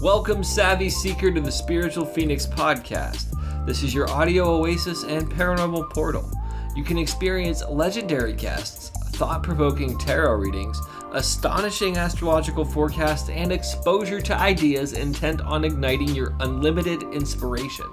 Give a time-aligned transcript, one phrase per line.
[0.00, 3.26] Welcome, Savvy Seeker, to the Spiritual Phoenix podcast.
[3.64, 6.28] This is your audio oasis and paranormal portal.
[6.74, 10.78] You can experience legendary guests, thought provoking tarot readings,
[11.12, 17.86] astonishing astrological forecasts, and exposure to ideas intent on igniting your unlimited inspiration.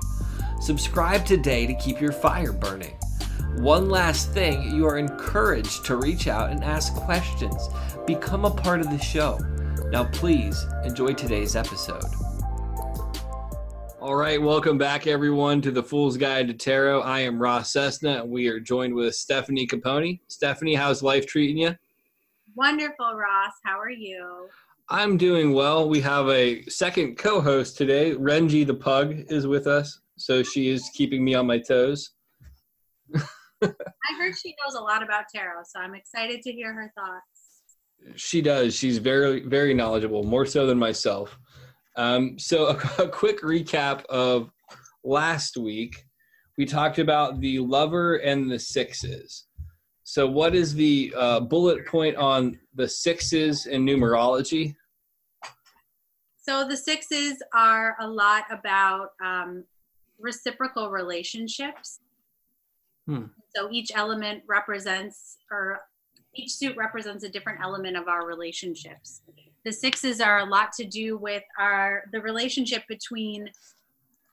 [0.60, 2.98] Subscribe today to keep your fire burning.
[3.58, 7.70] One last thing, you are encouraged to reach out and ask questions.
[8.08, 9.40] Become a part of the show.
[9.92, 12.05] Now, please enjoy today's episode.
[14.00, 17.02] All right, welcome back, everyone, to the Fool's Guide to Tarot.
[17.02, 20.22] I am Ross Cessna, and we are joined with Stefanie Caponi.
[20.30, 21.76] Stefanie, how's life treating you?
[22.55, 23.52] Wonderful, Ross.
[23.66, 24.48] How are you?
[24.88, 25.90] I'm doing well.
[25.90, 28.16] We have a second co host today.
[28.16, 32.12] Renji the Pug is with us, so she is keeping me on my toes.
[33.62, 33.67] I
[34.17, 37.30] heard she knows a lot about tarot, so I'm excited to hear her thoughts.
[38.16, 38.76] She does.
[38.76, 41.38] She's very, very knowledgeable, more so than myself.
[41.96, 44.52] Um, so, a, a quick recap of
[45.03, 46.06] last week.
[46.58, 49.45] We talked about the lover and the sixes.
[50.03, 54.75] So, what is the uh, bullet point on the sixes in numerology?
[56.42, 59.64] So, the sixes are a lot about um,
[60.20, 62.00] reciprocal relationships.
[63.08, 63.25] Hmm.
[63.56, 65.81] So, each element represents, or
[66.34, 69.22] each suit represents a different element of our relationships.
[69.66, 73.50] The sixes are a lot to do with our the relationship between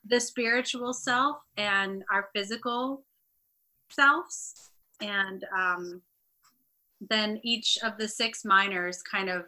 [0.07, 3.05] the spiritual self and our physical
[3.91, 6.03] selves, and um,
[7.11, 9.47] then each of the six minors kind of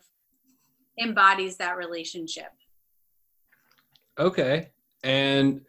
[0.98, 2.52] embodies that relationship.
[4.18, 4.68] Okay,
[5.02, 5.62] and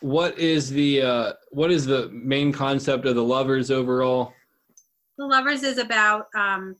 [0.00, 4.34] what is the uh, what is the main concept of the lovers overall?
[5.18, 6.76] The lovers is about um,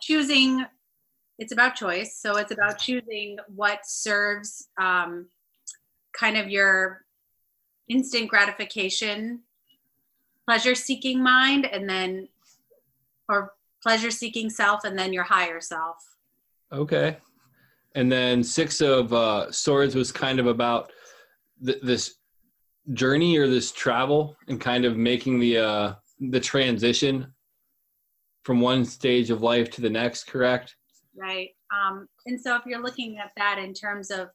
[0.00, 0.64] choosing.
[1.38, 5.26] It's about choice, so it's about choosing what serves um,
[6.12, 7.04] kind of your
[7.88, 9.40] instant gratification,
[10.46, 12.28] pleasure-seeking mind, and then
[13.28, 15.96] or pleasure-seeking self, and then your higher self.
[16.70, 17.16] Okay,
[17.96, 20.92] and then six of uh, swords was kind of about
[21.64, 22.16] th- this
[22.92, 25.94] journey or this travel and kind of making the uh
[26.30, 27.32] the transition
[28.42, 30.76] from one stage of life to the next correct
[31.16, 34.28] right um and so if you're looking at that in terms of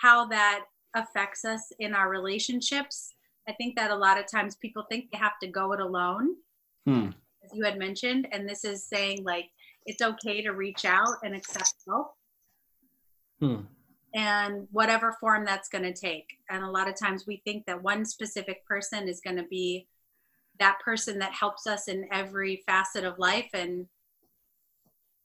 [0.00, 3.14] how that affects us in our relationships
[3.48, 6.30] i think that a lot of times people think they have to go it alone
[6.84, 7.08] hmm.
[7.44, 9.46] as you had mentioned and this is saying like
[9.84, 12.12] it's okay to reach out and accept help
[13.40, 13.60] hmm
[14.16, 16.38] and whatever form that's going to take.
[16.48, 19.86] And a lot of times we think that one specific person is going to be
[20.58, 23.86] that person that helps us in every facet of life and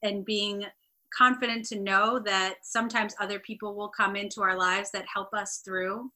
[0.02, 0.64] and being
[1.16, 5.60] confident to know that sometimes other people will come into our lives that help us
[5.64, 6.10] through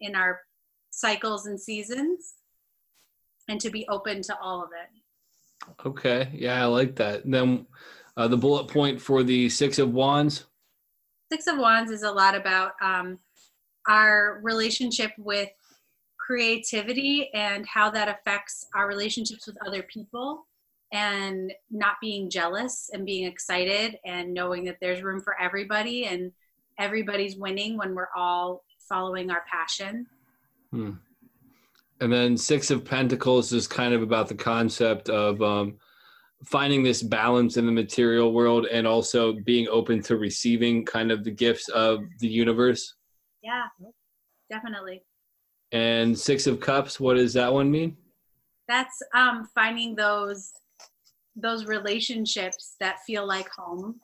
[0.00, 0.40] in our
[0.90, 2.34] cycles and seasons
[3.48, 5.78] and to be open to all of it.
[5.86, 6.28] Okay.
[6.34, 7.24] Yeah, I like that.
[7.24, 7.66] And then
[8.16, 10.44] uh, the bullet point for the 6 of wands
[11.30, 13.18] Six of Wands is a lot about um,
[13.88, 15.50] our relationship with
[16.26, 20.46] creativity and how that affects our relationships with other people
[20.92, 26.32] and not being jealous and being excited and knowing that there's room for everybody and
[26.78, 30.06] everybody's winning when we're all following our passion.
[30.72, 30.92] Hmm.
[32.00, 35.76] And then Six of Pentacles is kind of about the concept of um,
[36.44, 41.24] finding this balance in the material world and also being open to receiving kind of
[41.24, 42.94] the gifts of the universe.
[43.42, 43.64] Yeah,
[44.50, 45.02] definitely.
[45.72, 47.96] And Six of Cups, what does that one mean?
[48.68, 50.52] That's um, finding those
[51.38, 54.00] those relationships that feel like home,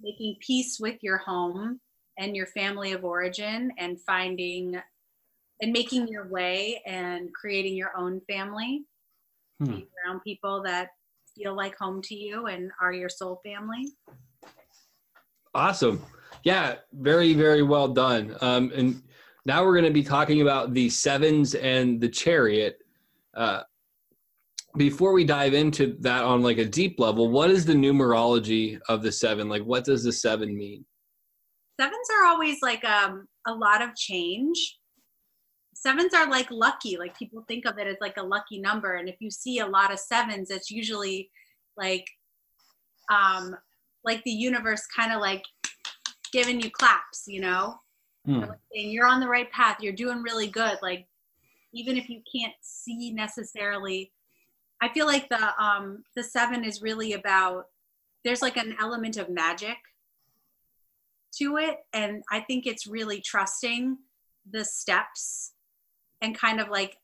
[0.00, 1.80] making peace with your home
[2.16, 4.80] and your family of origin, and finding
[5.60, 8.84] and making your way and creating your own family,
[9.58, 9.80] hmm.
[10.06, 10.90] around people that
[11.36, 13.88] feel like home to you and are your soul family.
[15.54, 16.04] Awesome.
[16.42, 18.36] Yeah, very, very well done.
[18.40, 19.02] Um, and
[19.46, 22.78] now we're going to be talking about the sevens and the chariot.
[23.34, 23.62] Uh,
[24.76, 29.02] before we dive into that on like a deep level, what is the numerology of
[29.02, 29.48] the seven?
[29.48, 30.84] Like, what does the seven mean?
[31.80, 34.78] Sevens are always like um, a lot of change
[35.76, 39.08] sevens are like lucky like people think of it as like a lucky number and
[39.08, 41.30] if you see a lot of sevens it's usually
[41.76, 42.06] like
[43.12, 43.54] um
[44.02, 45.42] like the universe kind of like
[46.32, 47.74] giving you claps you know
[48.26, 48.42] hmm.
[48.42, 51.06] and you're on the right path you're doing really good like
[51.72, 54.12] even if you can't see necessarily
[54.82, 57.66] i feel like the um the seven is really about
[58.24, 59.76] there's like an element of magic
[61.38, 61.78] to it.
[61.92, 63.98] And I think it's really trusting
[64.50, 65.52] the steps
[66.20, 66.96] and kind of like,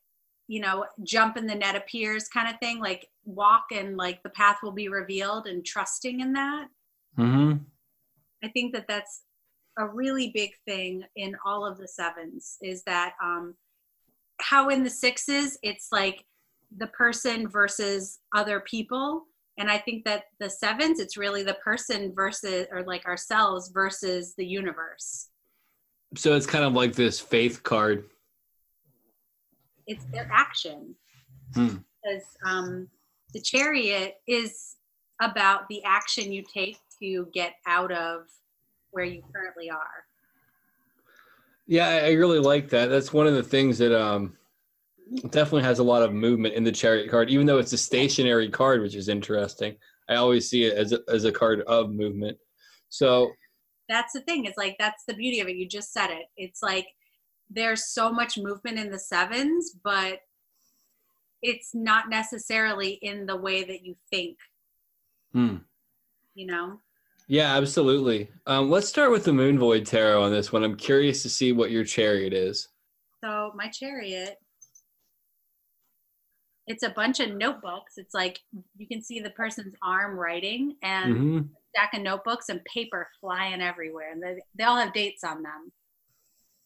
[0.47, 4.29] you know, jump in the net appears kind of thing, like walk and like the
[4.29, 6.67] path will be revealed and trusting in that.
[7.17, 7.59] Mm-hmm.
[8.43, 9.21] I think that that's
[9.77, 13.55] a really big thing in all of the sevens is that um,
[14.41, 16.23] how in the sixes it's like
[16.77, 19.23] the person versus other people
[19.57, 24.33] and i think that the sevens it's really the person versus or like ourselves versus
[24.37, 25.29] the universe
[26.15, 28.05] So it's kind of like this faith card.
[29.87, 30.95] it's their action
[31.55, 31.77] Hmm.
[32.03, 32.87] because um,
[33.33, 34.77] the chariot is
[35.21, 38.21] about the action you take to get out of
[38.93, 40.05] where you currently are
[41.67, 42.87] Yeah, I I really like that.
[42.87, 44.37] That's one of the things that um
[45.29, 48.49] definitely has a lot of movement in the chariot card, even though it's a stationary
[48.49, 49.75] card, which is interesting.
[50.09, 52.37] I always see it as a, as a card of movement.
[52.89, 53.31] So
[53.89, 56.63] that's the thing it's like that's the beauty of it you just said it it's
[56.63, 56.87] like
[57.49, 60.19] there's so much movement in the sevens but
[61.41, 64.37] it's not necessarily in the way that you think
[65.33, 65.57] hmm.
[66.33, 66.79] you know
[67.27, 68.29] yeah, absolutely.
[68.45, 70.63] Um, let's start with the Moon Void Tarot on this one.
[70.63, 72.67] I'm curious to see what your chariot is.
[73.23, 74.35] so my chariot
[76.65, 78.39] it's a bunch of notebooks it's like
[78.77, 81.39] you can see the person's arm writing and hmm
[81.75, 85.71] stack of notebooks and paper flying everywhere and they, they all have dates on them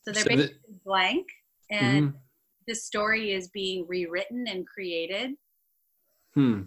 [0.04, 0.54] so they're So the-
[0.86, 1.26] blank
[1.72, 2.14] and Mhm.
[2.68, 5.32] the story is being rewritten and created
[6.34, 6.64] Hmm.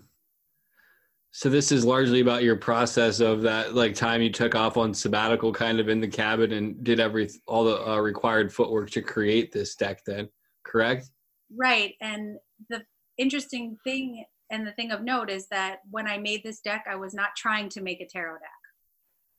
[1.33, 4.93] So this is largely about your process of that, like time you took off on
[4.93, 9.01] sabbatical, kind of in the cabin, and did every all the uh, required footwork to
[9.03, 10.03] create this deck.
[10.05, 10.29] Then,
[10.65, 11.11] correct?
[11.57, 12.39] right and
[12.69, 12.81] the
[13.19, 16.95] interesting thing and the thing of note is that when i made this deck i
[16.95, 18.51] was not trying to make a tarot deck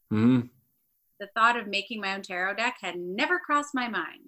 [0.10, 0.42] Hmm.
[1.22, 4.24] the thought of making my own tarot deck had never crossed my mind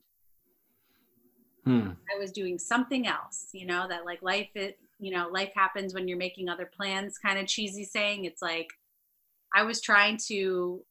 [1.65, 1.89] Hmm.
[2.15, 5.93] i was doing something else you know that like life it you know life happens
[5.93, 8.67] when you're making other plans kind of cheesy saying it's like
[9.55, 10.83] i was trying to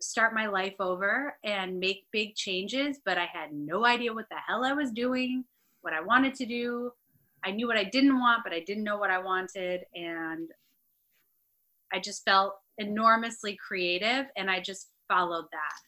[0.00, 4.36] start my life over and make big changes but i had no idea what the
[4.46, 5.44] hell i was doing
[5.82, 6.90] what i wanted to do
[7.44, 10.50] i knew what i didn't want but i didn't know what i wanted and
[11.92, 15.80] i just felt enormously creative and i just followed that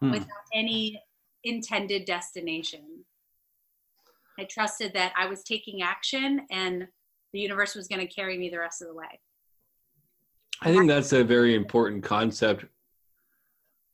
[0.00, 0.12] Hmm.
[0.12, 1.02] without any
[1.44, 3.04] intended destination.
[4.40, 6.88] I trusted that I was taking action and
[7.34, 9.20] the universe was going to carry me the rest of the way.
[10.62, 12.64] I think that's a very important concept.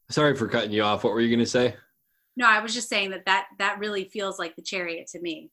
[0.08, 1.02] Sorry for cutting you off.
[1.02, 1.74] What were you going to say?
[2.36, 5.50] No, I was just saying that that, that really feels like the chariot to me.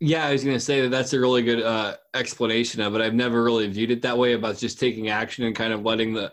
[0.00, 3.02] Yeah, I was going to say that that's a really good uh, explanation of it.
[3.02, 6.14] I've never really viewed it that way about just taking action and kind of letting
[6.14, 6.32] the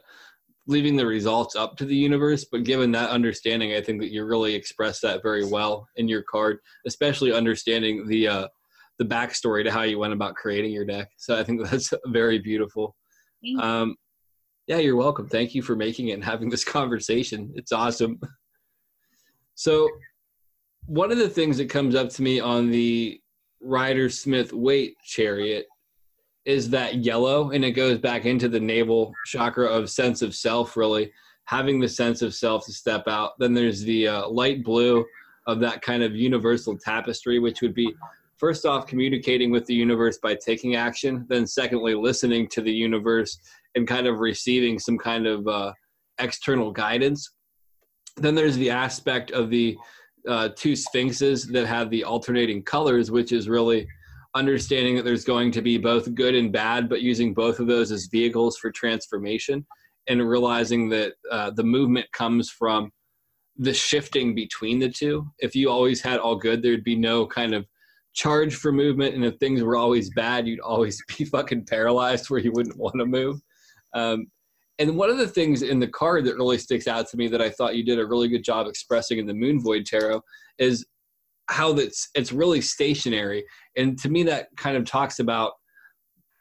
[0.71, 2.45] leaving the results up to the universe.
[2.51, 6.23] But given that understanding, I think that you really express that very well in your
[6.23, 8.47] card, especially understanding the uh,
[8.97, 11.09] the backstory to how you went about creating your deck.
[11.17, 12.95] So I think that's very beautiful.
[13.59, 13.95] Um,
[14.67, 15.27] yeah, you're welcome.
[15.27, 17.51] Thank you for making it and having this conversation.
[17.55, 18.19] It's awesome.
[19.55, 19.89] So,
[20.85, 23.19] one of the things that comes up to me on the
[23.61, 25.65] Rider Smith Waite chariot
[26.45, 30.75] is that yellow, and it goes back into the navel chakra of sense of self,
[30.75, 31.11] really
[31.45, 33.31] having the sense of self to step out.
[33.39, 35.05] Then there's the uh, light blue
[35.47, 37.93] of that kind of universal tapestry, which would be
[38.37, 43.37] first off communicating with the universe by taking action, then secondly listening to the universe
[43.75, 45.71] and kind of receiving some kind of uh,
[46.19, 47.33] external guidance.
[48.17, 49.77] Then there's the aspect of the
[50.27, 53.87] uh, two sphinxes that have the alternating colors, which is really
[54.35, 57.91] understanding that there's going to be both good and bad, but using both of those
[57.91, 59.65] as vehicles for transformation
[60.07, 62.91] and realizing that uh, the movement comes from
[63.57, 65.27] the shifting between the two.
[65.39, 67.65] If you always had all good, there'd be no kind of
[68.13, 69.15] charge for movement.
[69.15, 72.95] And if things were always bad, you'd always be fucking paralyzed where you wouldn't want
[72.99, 73.41] to move.
[73.93, 74.27] Um,
[74.79, 77.41] and one of the things in the card that really sticks out to me that
[77.41, 80.23] I thought you did a really good job expressing in the Moon Void Tarot
[80.57, 80.85] is
[81.51, 83.45] how that's it's really stationary.
[83.77, 85.53] And to me, that kind of talks about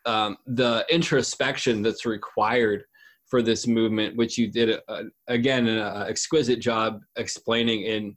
[0.06, 2.84] um, the introspection that's required
[3.28, 8.16] for this movement, which you did uh, again an uh, exquisite job explaining in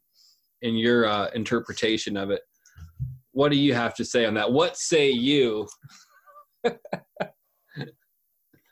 [0.61, 2.41] in your uh, interpretation of it.
[3.31, 4.51] What do you have to say on that?
[4.51, 5.67] What say you?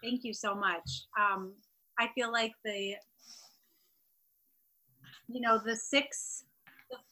[0.04, 1.06] Thank you so much.
[1.20, 1.54] Um,
[2.00, 2.96] I feel like the,
[5.28, 6.46] you know, the six,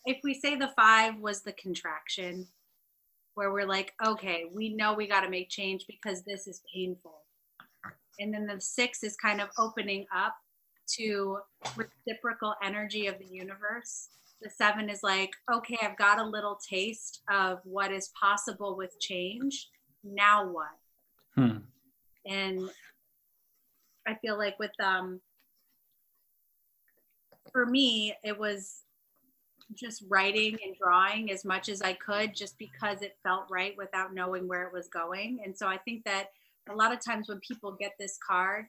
[0.06, 2.48] if we say the five was the contraction,
[3.36, 7.22] where we're like, okay, we know we got to make change because this is painful.
[8.20, 10.36] And then the six is kind of opening up
[10.98, 11.38] to
[11.78, 14.10] reciprocal energy of the universe.
[14.42, 19.00] The seven is like, okay, I've got a little taste of what is possible with
[19.00, 19.70] change.
[20.04, 20.78] Now what?
[21.36, 21.58] Hmm.
[22.26, 22.70] And
[24.08, 25.22] I feel like with um
[27.52, 28.82] for me, it was
[29.76, 34.14] just writing and drawing as much as I could just because it felt right without
[34.14, 35.40] knowing where it was going.
[35.46, 36.32] And so I think that
[36.70, 38.66] a lot of times when people get this card,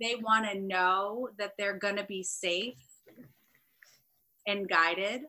[0.00, 2.74] they want to know that they're going to be safe
[4.46, 5.22] and guided.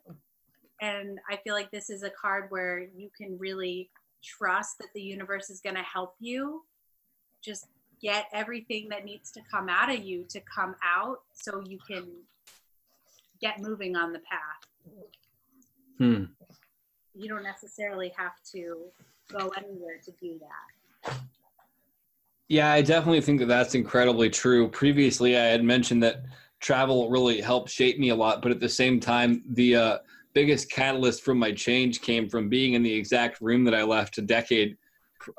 [0.81, 3.89] And I feel like this is a card where you can really
[4.23, 6.63] trust that the universe is going to help you
[7.43, 7.67] just
[8.01, 12.07] get everything that needs to come out of you to come out so you can
[13.43, 14.99] get moving on the path.
[15.97, 16.23] Hmm.
[17.13, 18.85] You don't necessarily have to
[19.31, 21.17] go anywhere to do that.
[22.47, 24.69] Yeah, I definitely think that that's incredibly true.
[24.69, 26.23] Previously, I had mentioned that
[26.61, 29.97] travel really helped shape me a lot, but at the same time, the uh,
[30.33, 34.17] biggest catalyst from my change came from being in the exact room that I left
[34.17, 34.77] a decade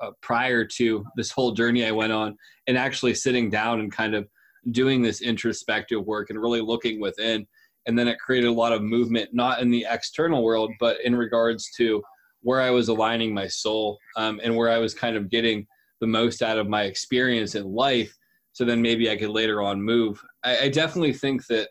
[0.03, 4.15] uh, prior to this whole journey I went on, and actually sitting down and kind
[4.15, 4.29] of
[4.71, 7.47] doing this introspective work and really looking within.
[7.87, 11.15] And then it created a lot of movement, not in the external world, but in
[11.15, 12.03] regards to
[12.43, 15.67] where I was aligning my soul um, and where I was kind of getting
[16.01, 18.15] the most out of my experience in life.
[18.53, 20.23] So then maybe i could later on move.
[20.45, 21.69] I, I definitely think that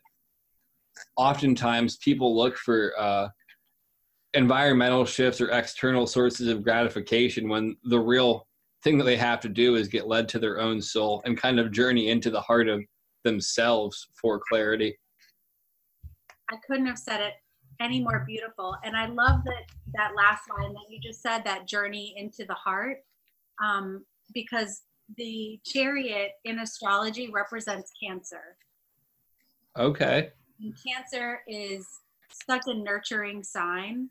[1.15, 3.29] oftentimes people look for uh,
[4.33, 8.47] environmental shifts or external sources of gratification when the real
[8.83, 11.59] thing that they have to do is get led to their own soul and kind
[11.59, 12.81] of journey into the heart of
[13.23, 14.97] themselves for clarity
[16.53, 17.33] i couldn't have said it
[17.79, 19.63] any more beautiful and i love that
[19.95, 22.97] that last line that you just said that journey into the heart
[23.63, 24.83] um, because
[25.17, 28.57] the chariot in astrology represents cancer.
[29.77, 30.29] Okay.
[30.61, 31.87] And cancer is
[32.47, 34.09] such a nurturing sign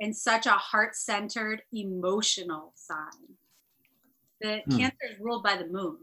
[0.00, 3.36] and such a heart centered emotional sign.
[4.40, 4.78] The hmm.
[4.78, 5.98] cancer is ruled by the moon.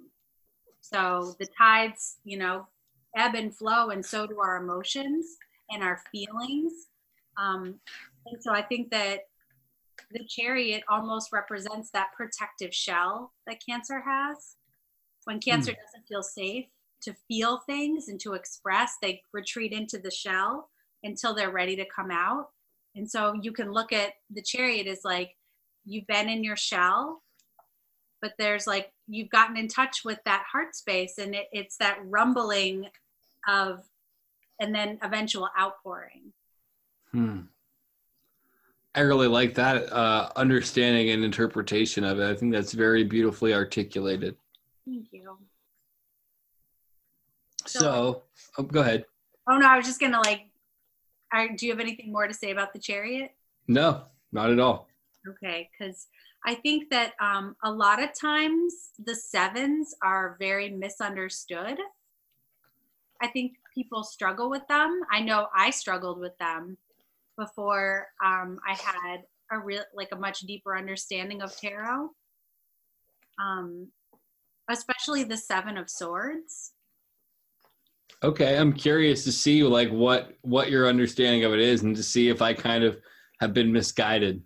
[0.82, 2.68] So the tides, you know,
[3.16, 5.38] ebb and flow, and so do our emotions
[5.70, 6.74] and our feelings.
[7.38, 7.76] Um,
[8.26, 9.22] and so I think that
[10.12, 14.56] the chariot almost represents that protective shell that cancer has.
[15.26, 15.76] When cancer mm.
[15.76, 16.66] doesn't feel safe
[17.04, 20.70] to feel things and to express, they retreat into the shell
[21.04, 22.50] until they're ready to come out.
[22.96, 25.36] And so you can look at the chariot as like
[25.86, 27.24] you've been in your shell,
[28.22, 31.98] but there's like you've gotten in touch with that heart space, and it, it's that
[32.06, 32.88] rumbling
[33.48, 33.84] of,
[34.60, 36.34] and then eventual outpouring.
[37.12, 37.42] Hmm.
[38.96, 42.30] I really like that uh, understanding and interpretation of it.
[42.30, 44.36] I think that's very beautifully articulated.
[44.86, 45.38] Thank you.
[47.66, 48.24] So, so
[48.58, 49.06] oh, go ahead.
[49.50, 50.42] Oh no, I was just gonna like.
[51.32, 53.32] are, do you have anything more to say about the chariot?
[53.68, 54.88] No, not at all.
[55.28, 56.08] Okay, because
[56.46, 61.78] I think that um, a lot of times the sevens are very misunderstood.
[63.24, 65.02] I think people struggle with them.
[65.10, 66.78] I know I struggled with them
[67.38, 72.10] before um, I had a real like a much deeper understanding of tarot.
[73.42, 73.88] Um,
[74.70, 76.74] especially the Seven of Swords.
[78.24, 82.04] Okay, I'm curious to see like what what your understanding of it is, and to
[82.04, 82.98] see if I kind of
[83.40, 84.42] have been misguided.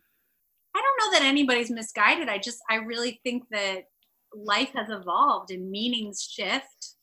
[0.76, 2.30] I don't know that anybody's misguided.
[2.30, 3.86] I just I really think that
[4.36, 6.96] life has evolved and meanings shift.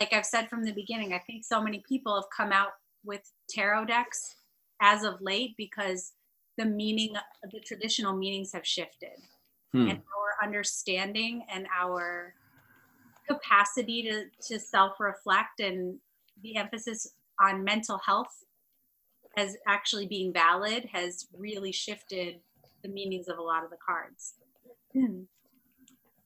[0.00, 2.70] Like I've said from the beginning, I think so many people have come out
[3.04, 4.36] with tarot decks
[4.80, 6.12] as of late because
[6.56, 7.14] the meaning
[7.50, 9.18] the traditional meanings have shifted
[9.72, 9.88] hmm.
[9.88, 12.34] and our understanding and our
[13.28, 15.98] capacity to, to self-reflect and
[16.42, 18.44] the emphasis on mental health
[19.36, 22.36] as actually being valid has really shifted
[22.82, 24.34] the meanings of a lot of the cards
[24.92, 25.22] hmm.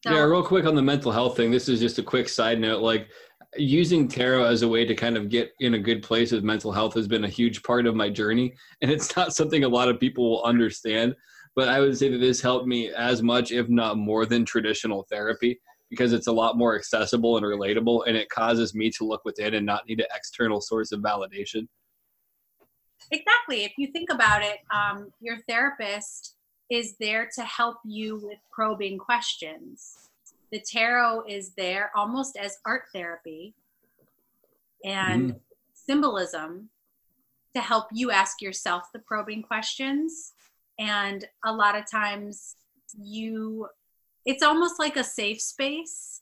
[0.05, 2.61] so, yeah real quick on the mental health thing this is just a quick side
[2.61, 3.09] note like
[3.57, 6.71] using tarot as a way to kind of get in a good place with mental
[6.71, 9.89] health has been a huge part of my journey and it's not something a lot
[9.89, 11.15] of people will understand
[11.57, 15.07] but i would say that this helped me as much if not more than traditional
[15.11, 15.59] therapy
[15.91, 19.55] because it's a lot more accessible and relatable and it causes me to look within
[19.55, 21.67] and not need an external source of validation.
[23.11, 23.65] Exactly.
[23.65, 26.35] If you think about it um, your therapist
[26.71, 30.08] is there to help you with probing questions
[30.51, 33.55] the tarot is there almost as art therapy
[34.85, 35.41] and mm.
[35.75, 36.69] symbolism
[37.55, 40.33] to help you ask yourself the probing questions
[40.79, 42.57] and a lot of times
[42.97, 43.67] you
[44.25, 46.21] it's almost like a safe space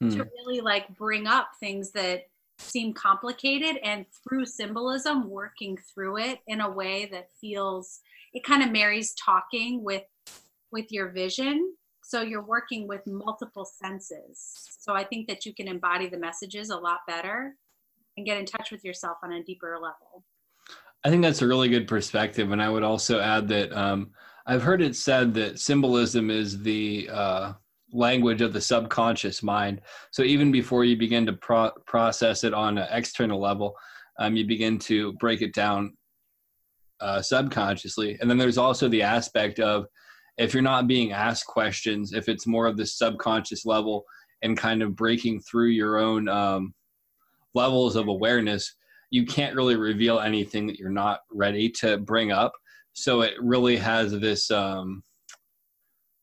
[0.00, 0.10] hmm.
[0.10, 2.24] to really like bring up things that
[2.58, 8.00] seem complicated and through symbolism working through it in a way that feels
[8.32, 10.04] it kind of marries talking with
[10.72, 11.74] with your vision
[12.06, 16.70] so you're working with multiple senses so i think that you can embody the messages
[16.70, 17.54] a lot better
[18.16, 20.24] and get in touch with yourself on a deeper level
[21.04, 24.10] i think that's a really good perspective and i would also add that um,
[24.46, 27.52] i've heard it said that symbolism is the uh,
[27.92, 29.80] language of the subconscious mind.
[30.10, 33.74] So even before you begin to pro- process it on an external level,
[34.18, 35.96] um, you begin to break it down
[37.00, 38.18] uh, subconsciously.
[38.20, 39.86] And then there's also the aspect of
[40.38, 44.04] if you're not being asked questions, if it's more of the subconscious level
[44.42, 46.74] and kind of breaking through your own um,
[47.54, 48.74] levels of awareness,
[49.10, 52.52] you can't really reveal anything that you're not ready to bring up.
[52.92, 55.02] So it really has this um,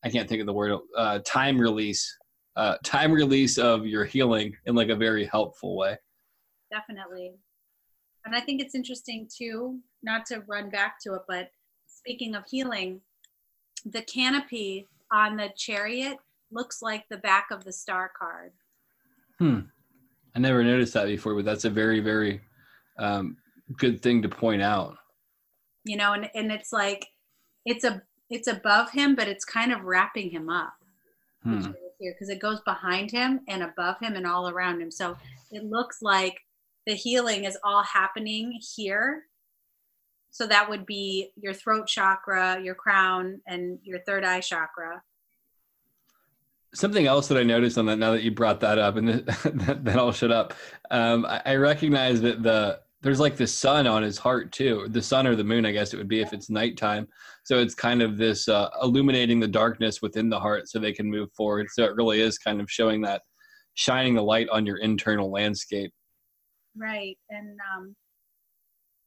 [0.04, 2.14] I can't think of the word uh, time release
[2.56, 5.96] uh, time release of your healing in like a very helpful way.
[6.70, 7.32] Definitely.
[8.24, 11.48] And I think it's interesting too, not to run back to it, but
[11.86, 13.00] speaking of healing,
[13.84, 16.18] the canopy on the chariot
[16.50, 18.52] looks like the back of the star card.
[19.38, 19.60] Hmm.
[20.34, 22.40] I never noticed that before, but that's a very, very
[22.98, 23.36] um,
[23.76, 24.96] good thing to point out.
[25.84, 27.06] You know, and, and it's like,
[27.64, 30.74] it's a it's above him, but it's kind of wrapping him up.
[31.42, 31.72] Hmm.
[32.00, 34.90] Because it goes behind him and above him and all around him.
[34.90, 35.16] So
[35.52, 36.40] it looks like
[36.86, 39.24] the healing is all happening here.
[40.34, 45.00] So that would be your throat chakra, your crown, and your third eye chakra.
[46.74, 49.84] Something else that I noticed on that now that you brought that up, and that,
[49.84, 50.52] that, all shut up.
[50.90, 55.02] Um, I, I recognize that the there's like the sun on his heart too the
[55.02, 57.06] sun or the moon i guess it would be if it's nighttime
[57.44, 61.10] so it's kind of this uh, illuminating the darkness within the heart so they can
[61.10, 63.20] move forward so it really is kind of showing that
[63.74, 65.92] shining the light on your internal landscape
[66.78, 67.94] right and um,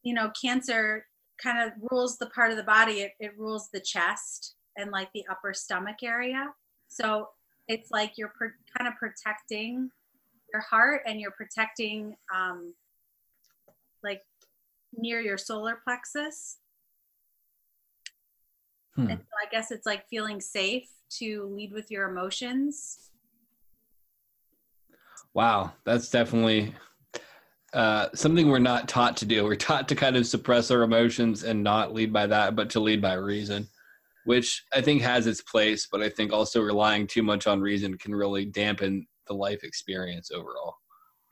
[0.04, 1.04] you know cancer
[1.42, 5.10] kind of rules the part of the body it, it rules the chest and like
[5.14, 6.48] the upper stomach area
[6.88, 7.28] so
[7.68, 8.34] it's like you're
[8.78, 9.90] kind of protecting
[10.54, 12.74] your heart and you're protecting um,
[14.04, 14.22] like
[14.96, 16.58] near your solar plexus.
[18.96, 19.10] Hmm.
[19.10, 20.88] And so I guess it's like feeling safe
[21.20, 23.12] to lead with your emotions.
[25.34, 26.74] Wow, that's definitely
[27.74, 29.44] uh, something we're not taught to do.
[29.44, 32.80] We're taught to kind of suppress our emotions and not lead by that, but to
[32.80, 33.68] lead by reason,
[34.26, 35.88] which I think has its place.
[35.92, 40.32] But I think also relying too much on reason can really dampen the life experience
[40.32, 40.76] overall.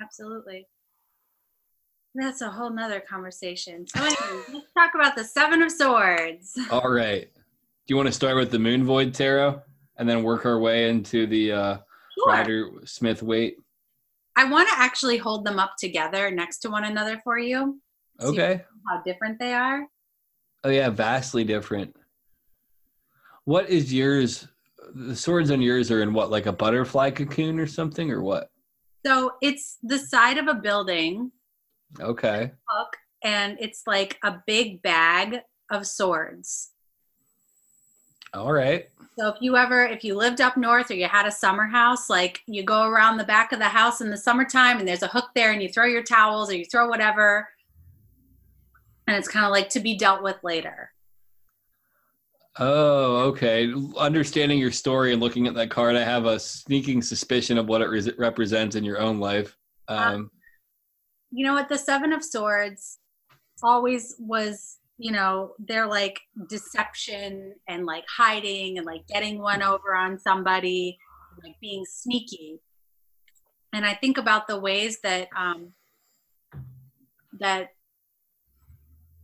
[0.01, 0.67] Absolutely.
[2.15, 3.85] That's a whole nother conversation.
[3.87, 6.57] So anyway, let's talk about the Seven of Swords.
[6.71, 7.29] All right.
[7.33, 9.61] Do you want to start with the Moon Void Tarot
[9.97, 11.77] and then work our way into the uh,
[12.17, 12.27] sure.
[12.27, 13.57] Rider Smith Waite?
[14.35, 17.79] I want to actually hold them up together next to one another for you.
[18.21, 18.63] Okay.
[18.87, 19.87] How different they are.
[20.63, 21.95] Oh yeah, vastly different.
[23.45, 24.47] What is yours?
[24.93, 28.49] The swords on yours are in what, like a butterfly cocoon or something, or what?
[29.05, 31.31] So it's the side of a building
[31.99, 32.51] Okay.
[32.67, 35.39] Book, and it's like a big bag
[35.71, 36.71] of swords.
[38.35, 38.89] All right.
[39.17, 42.09] So if you ever, if you lived up north or you had a summer house,
[42.09, 45.07] like you go around the back of the house in the summertime and there's a
[45.07, 47.47] hook there and you throw your towels or you throw whatever.
[49.07, 50.91] And it's kind of like to be dealt with later.
[52.57, 53.73] Oh, okay.
[53.97, 57.81] Understanding your story and looking at that card, I have a sneaking suspicion of what
[57.81, 59.55] it re- represents in your own life.
[59.87, 60.31] Um, um,
[61.31, 62.99] you know what the seven of swords
[63.61, 69.95] always was you know they're like deception and like hiding and like getting one over
[69.95, 70.97] on somebody
[71.43, 72.59] like being sneaky.
[73.73, 75.73] And i think about the ways that um
[77.39, 77.69] that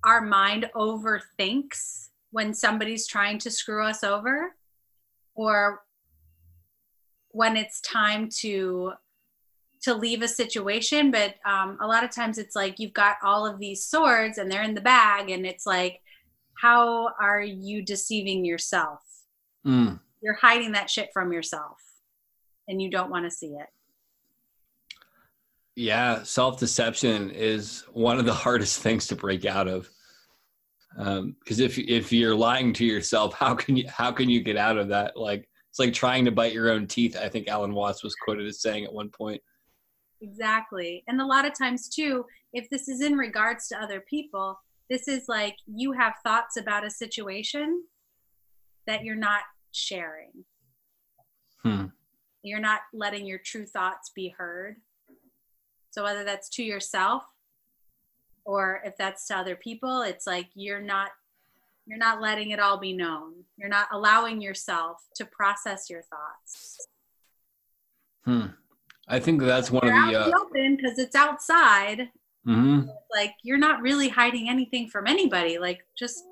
[0.03, 4.55] our mind overthinks when somebody's trying to screw us over
[5.35, 5.81] or
[7.29, 8.91] when it's time to
[9.81, 13.45] to leave a situation but um, a lot of times it's like you've got all
[13.45, 15.99] of these swords and they're in the bag and it's like
[16.61, 18.99] how are you deceiving yourself?
[19.65, 19.99] Mm.
[20.23, 21.77] you're hiding that shit from yourself
[22.67, 23.67] and you don't want to see it.
[25.75, 29.89] Yeah self-deception is one of the hardest things to break out of.
[30.97, 34.57] Because um, if if you're lying to yourself how can you how can you get
[34.57, 35.15] out of that?
[35.15, 38.45] Like it's like trying to bite your own teeth i think alan watts was quoted
[38.45, 39.41] as saying at one point
[40.21, 41.03] Exactly.
[41.07, 45.07] And a lot of times, too, if this is in regards to other people, this
[45.07, 47.83] is like you have thoughts about a situation
[48.87, 50.45] that you're not sharing.
[51.63, 51.85] Hmm.
[52.41, 54.77] you're not letting your true thoughts be heard.
[55.91, 57.23] So whether that's to yourself
[58.45, 61.11] or if that's to other people, it's like you're not
[61.85, 63.43] you're not letting it all be known.
[63.57, 66.87] You're not allowing yourself to process your thoughts.
[68.25, 68.53] Hmm.
[69.11, 72.09] I think that's one of the, uh, open because it's outside.
[72.47, 72.87] Mm-hmm.
[73.13, 75.59] Like you're not really hiding anything from anybody.
[75.59, 76.23] Like just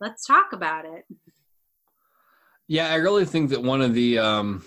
[0.00, 1.04] let's talk about it.
[2.66, 4.64] Yeah, I really think that one of the um,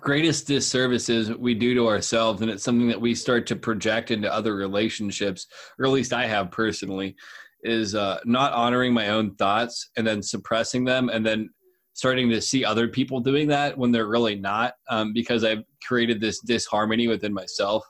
[0.00, 4.32] greatest disservices we do to ourselves, and it's something that we start to project into
[4.32, 5.46] other relationships,
[5.78, 7.16] or at least I have personally,
[7.62, 11.50] is uh, not honoring my own thoughts and then suppressing them, and then
[11.98, 16.20] starting to see other people doing that when they're really not, um, because I've created
[16.20, 17.84] this disharmony within myself.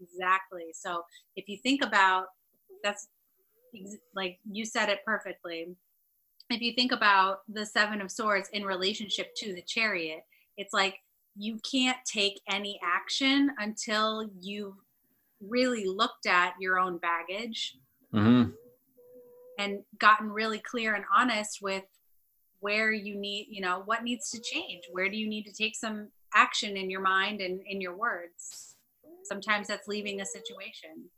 [0.00, 0.72] Exactly.
[0.74, 1.04] So
[1.36, 2.24] if you think about
[2.82, 3.06] that's
[4.16, 5.68] like you said it perfectly.
[6.50, 10.24] If you think about the Seven of Swords in relationship to the Chariot,
[10.56, 10.96] it's like
[11.36, 14.74] you can't take any action until you've
[15.40, 17.76] really looked at your own baggage
[18.12, 18.50] mm-hmm.
[19.56, 21.84] and gotten really clear and honest with
[22.62, 24.84] where you need, you know, what needs to change.
[24.90, 28.74] Where do you need to take some action in your mind and in your words?
[29.24, 31.10] Sometimes that's leaving a situation.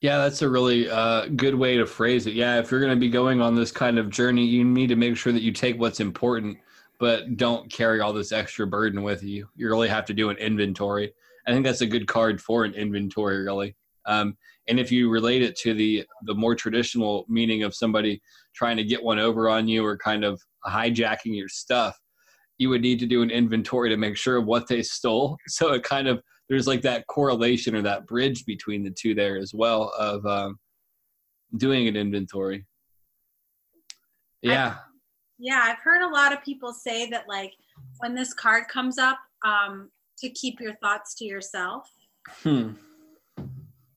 [0.00, 2.34] Yeah, that's a really uh, good way to phrase it.
[2.34, 4.96] Yeah, if you're going to be going on this kind of journey, you need to
[4.96, 6.58] make sure that you take what's important
[7.02, 9.48] but don't carry all this extra burden with you.
[9.56, 11.12] You really have to do an inventory.
[11.44, 13.74] I think that's a good card for an inventory, really.
[14.06, 14.36] Um,
[14.68, 18.20] and if you relate it to the the more traditional meaning of somebody
[18.54, 21.98] trying to get one over on you or kind of hijacking your stuff,
[22.58, 25.36] you would need to do an inventory to make sure of what they stole.
[25.48, 29.38] So it kind of there's like that correlation or that bridge between the two there
[29.38, 30.58] as well of um,
[31.56, 32.66] doing an inventory.
[34.42, 34.76] Yeah
[35.42, 37.52] yeah i've heard a lot of people say that like
[37.98, 41.90] when this card comes up um to keep your thoughts to yourself
[42.42, 42.70] hmm.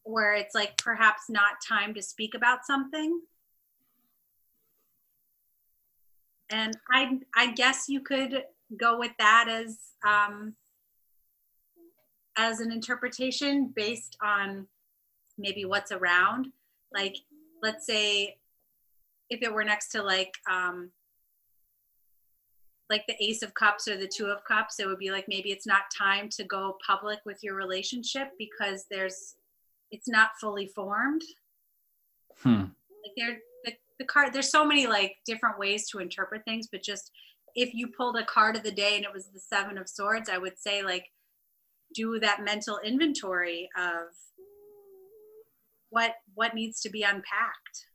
[0.06, 3.20] Where it's like perhaps not time to speak about something.
[6.52, 8.44] And i i guess you could
[8.78, 10.54] go with that as um
[12.38, 14.68] as an interpretation based on
[15.38, 16.48] maybe what's around.
[16.94, 17.18] Like
[17.64, 18.38] let's say
[19.30, 20.92] if it were next to like um
[22.90, 25.52] like the ace of cups or the two of cups it would be like maybe
[25.52, 29.36] it's not time to go public with your relationship because there's
[29.96, 31.22] it's not fully formed
[32.44, 32.60] hmm.
[32.60, 36.84] like there the, the card there's so many like different ways to interpret things but
[36.84, 37.12] just
[37.56, 40.30] if you pulled a card of the day and it was the seven of swords
[40.30, 41.06] i would say like
[41.94, 44.08] do that mental inventory of
[45.92, 47.88] what what needs to be unpacked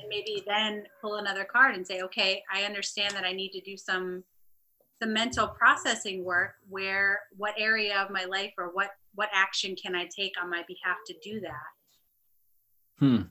[0.00, 3.60] and maybe then pull another card and say okay i understand that i need to
[3.60, 4.24] do some
[5.00, 9.94] some mental processing work where what area of my life or what what action can
[9.94, 12.98] i take on my behalf to do that?
[12.98, 13.22] Hmm.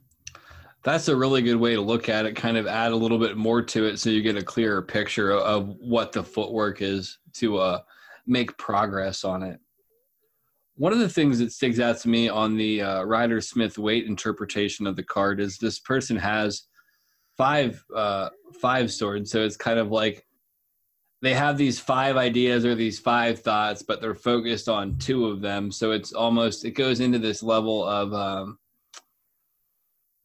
[0.83, 3.35] That's a really good way to look at it kind of add a little bit
[3.35, 7.57] more to it so you get a clearer picture of what the footwork is to
[7.57, 7.81] uh,
[8.25, 9.59] make progress on it.
[10.75, 14.07] One of the things that sticks out to me on the uh, Rider Smith Waite
[14.07, 16.63] interpretation of the card is this person has
[17.37, 18.29] five uh,
[18.61, 20.25] five swords, so it's kind of like
[21.21, 25.41] they have these five ideas or these five thoughts, but they're focused on two of
[25.41, 25.71] them.
[25.71, 28.58] So it's almost it goes into this level of um,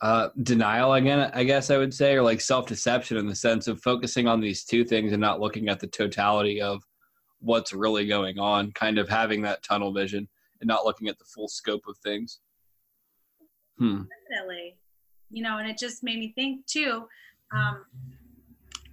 [0.00, 3.66] uh, denial again, I guess I would say, or like self deception in the sense
[3.66, 6.82] of focusing on these two things and not looking at the totality of
[7.40, 10.28] what's really going on, kind of having that tunnel vision
[10.60, 12.40] and not looking at the full scope of things.
[13.78, 14.02] Hmm.
[14.30, 14.76] Definitely.
[15.30, 17.08] You know, and it just made me think too.
[17.52, 17.84] Um,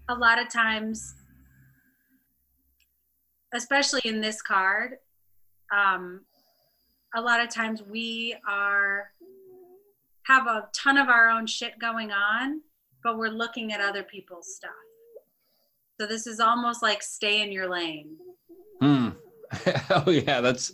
[0.09, 1.13] a lot of times,
[3.53, 4.97] especially in this card,
[5.75, 6.21] um,
[7.15, 9.11] a lot of times we are
[10.23, 12.61] have a ton of our own shit going on,
[13.03, 14.71] but we're looking at other people's stuff.
[15.99, 18.17] So this is almost like stay in your lane.
[18.79, 19.09] Hmm.
[19.89, 20.71] oh yeah, that's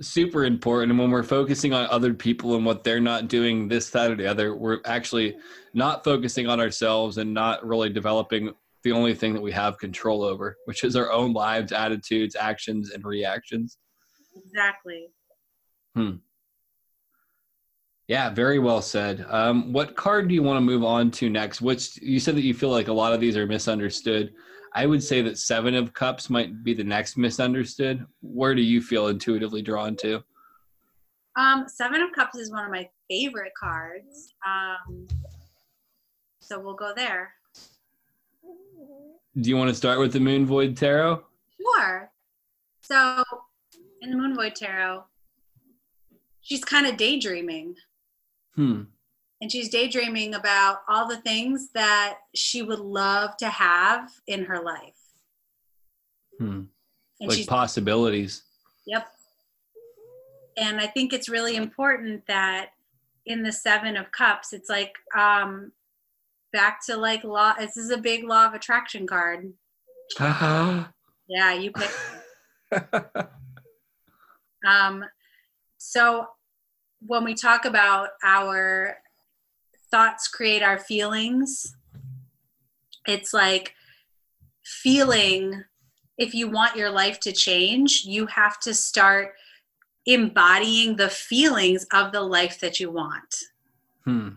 [0.00, 0.92] super important.
[0.92, 4.16] And when we're focusing on other people and what they're not doing this, that, or
[4.16, 5.36] the other, we're actually
[5.74, 8.54] not focusing on ourselves and not really developing
[8.86, 12.92] the only thing that we have control over, which is our own lives, attitudes, actions,
[12.92, 13.78] and reactions.
[14.36, 15.08] Exactly.
[15.96, 16.16] Hmm.
[18.06, 19.26] Yeah, very well said.
[19.28, 21.60] Um, what card do you want to move on to next?
[21.60, 24.32] Which you said that you feel like a lot of these are misunderstood.
[24.72, 28.06] I would say that Seven of Cups might be the next misunderstood.
[28.20, 30.22] Where do you feel intuitively drawn to?
[31.36, 34.32] Um, Seven of Cups is one of my favorite cards.
[34.46, 35.08] Um,
[36.40, 37.32] so we'll go there.
[39.40, 41.22] Do you want to start with the Moon Void Tarot?
[41.60, 42.10] Sure.
[42.80, 43.22] So,
[44.00, 45.04] in the Moon Void Tarot,
[46.40, 47.74] she's kind of daydreaming.
[48.54, 48.82] Hmm.
[49.42, 54.62] And she's daydreaming about all the things that she would love to have in her
[54.62, 54.96] life.
[56.38, 56.62] Hmm.
[57.20, 58.42] And like possibilities.
[58.86, 59.06] Yep.
[60.56, 62.70] And I think it's really important that
[63.26, 65.72] in the Seven of Cups, it's like um
[66.56, 67.52] back to like law.
[67.58, 69.52] This is a big law of attraction card.
[70.18, 70.84] Uh-huh.
[71.28, 71.90] Yeah, you pick.
[74.66, 75.04] um,
[75.76, 76.28] so
[77.06, 78.96] when we talk about our
[79.90, 81.76] thoughts create our feelings,
[83.06, 83.74] it's like
[84.64, 85.62] feeling
[86.16, 89.34] if you want your life to change, you have to start
[90.06, 93.44] embodying the feelings of the life that you want.
[94.04, 94.28] Hmm.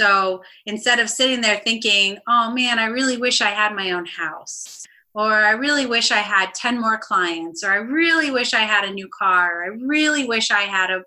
[0.00, 4.06] So instead of sitting there thinking, oh man, I really wish I had my own
[4.06, 8.60] house, or I really wish I had 10 more clients, or I really wish I
[8.60, 11.02] had a new car, or I really wish I had a,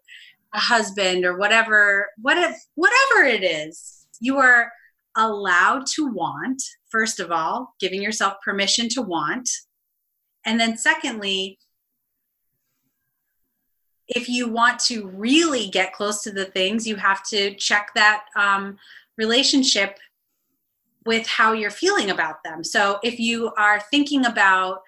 [0.53, 4.71] a husband, or whatever, what if, whatever it is, you are
[5.17, 9.49] allowed to want, first of all, giving yourself permission to want.
[10.45, 11.57] And then, secondly,
[14.07, 18.25] if you want to really get close to the things, you have to check that
[18.35, 18.77] um,
[19.17, 19.97] relationship
[21.05, 22.63] with how you're feeling about them.
[22.63, 24.81] So if you are thinking about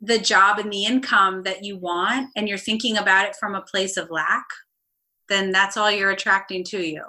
[0.00, 3.62] the job and the income that you want and you're thinking about it from a
[3.62, 4.44] place of lack,
[5.28, 7.02] then that's all you're attracting to you.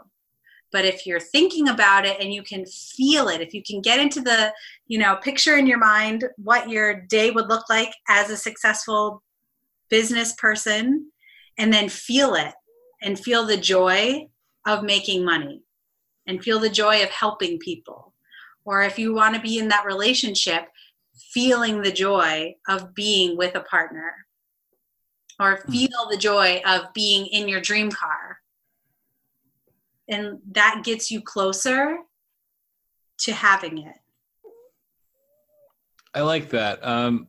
[0.71, 3.99] But if you're thinking about it and you can feel it, if you can get
[3.99, 4.53] into the,
[4.87, 9.23] you know, picture in your mind what your day would look like as a successful
[9.89, 11.11] business person
[11.59, 12.53] and then feel it
[13.03, 14.27] and feel the joy
[14.65, 15.61] of making money
[16.25, 18.13] and feel the joy of helping people.
[18.65, 20.67] Or if you want to be in that relationship,
[21.31, 24.13] feeling the joy of being with a partner.
[25.39, 25.71] Or hmm.
[25.71, 28.39] feel the joy of being in your dream car.
[30.07, 31.97] And that gets you closer
[33.19, 33.95] to having it.
[36.13, 36.85] I like that.
[36.85, 37.27] Um,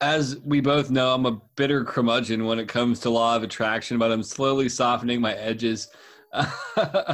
[0.00, 3.98] as we both know, I'm a bitter curmudgeon when it comes to law of attraction,
[3.98, 5.88] but I'm slowly softening my edges.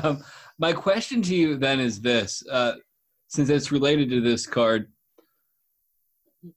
[0.03, 0.23] um,
[0.59, 2.75] my question to you then is this uh,
[3.29, 4.89] since it's related to this card,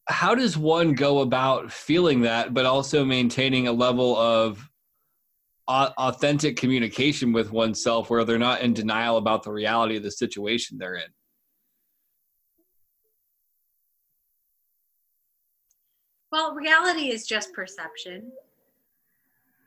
[0.07, 4.67] how does one go about feeling that, but also maintaining a level of
[5.67, 10.77] authentic communication with oneself where they're not in denial about the reality of the situation
[10.77, 11.07] they're in?
[16.35, 18.29] Well, reality is just perception.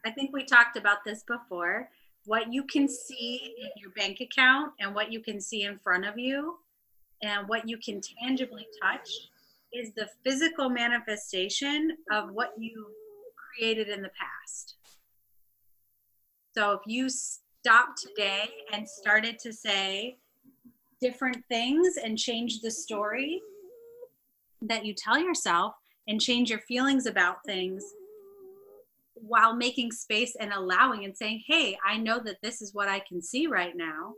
[0.05, 1.89] I think we talked about this before.
[2.27, 6.05] What you can see in your bank account and what you can see in front
[6.05, 6.59] of you
[7.23, 9.09] and what you can tangibly touch
[9.73, 12.89] is the physical manifestation of what you
[13.35, 14.75] created in the past.
[16.55, 20.19] So if you stopped today and started to say
[21.01, 23.41] different things and change the story
[24.61, 25.73] that you tell yourself,
[26.09, 27.85] and change your feelings about things
[29.15, 33.01] while making space and allowing and saying, hey, I know that this is what I
[33.01, 34.15] can see right now.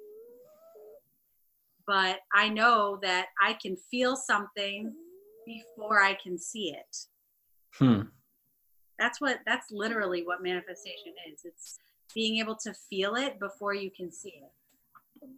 [1.87, 4.93] But I know that I can feel something
[5.45, 6.97] before I can see it.
[7.75, 8.03] Hmm.
[8.99, 11.41] That's what that's literally what manifestation is.
[11.45, 11.79] It's
[12.15, 15.29] being able to feel it before you can see it.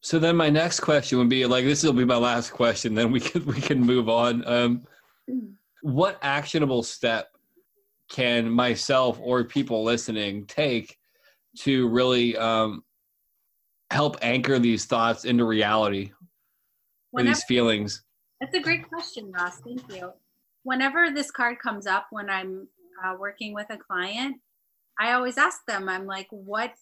[0.00, 3.12] So then my next question would be like this will be my last question, then
[3.12, 4.46] we can we can move on.
[4.46, 4.86] Um
[5.86, 7.28] what actionable step
[8.10, 10.96] can myself or people listening take
[11.60, 12.82] to really um,
[13.92, 16.10] help anchor these thoughts into reality
[17.12, 18.02] or these feelings?
[18.40, 19.60] That's a great question, Ross.
[19.60, 20.10] Thank you.
[20.64, 22.66] Whenever this card comes up when I'm
[23.04, 24.38] uh, working with a client,
[24.98, 26.72] I always ask them, I'm like, what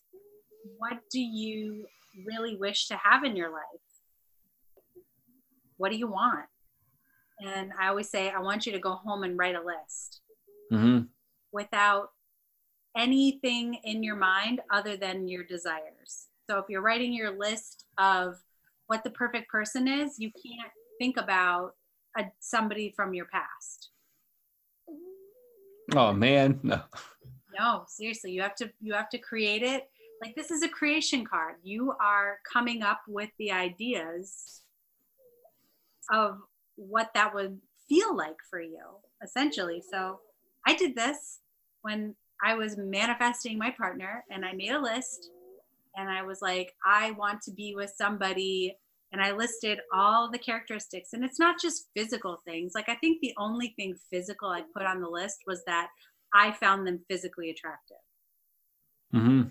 [0.79, 1.85] what do you
[2.27, 3.61] really wish to have in your life?
[5.77, 6.47] What do you want?
[7.41, 10.21] And I always say, I want you to go home and write a list
[10.73, 11.07] mm-hmm.
[11.53, 12.11] without
[12.97, 16.29] anything in your mind other than your desires.
[16.49, 18.37] So if you're writing your list of
[18.87, 21.73] what the perfect person is, you can't think about
[22.17, 23.91] a, somebody from your past.
[25.95, 26.81] Oh man, no.
[27.59, 29.89] No, seriously, you have to you have to create it.
[30.23, 31.57] Like this is a creation card.
[31.63, 34.63] You are coming up with the ideas
[36.11, 36.39] of
[36.77, 37.59] what that would
[37.89, 38.83] feel like for you,
[39.23, 39.83] essentially.
[39.91, 40.21] So
[40.67, 41.41] I did this
[41.83, 45.31] when I was manifesting my partner and I made a list
[45.97, 48.77] and I was like, I want to be with somebody
[49.13, 51.13] and I listed all the characteristics.
[51.13, 52.73] And it's not just physical things.
[52.75, 55.89] Like, I think the only thing physical I put on the list was that
[56.35, 57.97] I found them physically attractive.
[59.15, 59.43] Mm-hmm.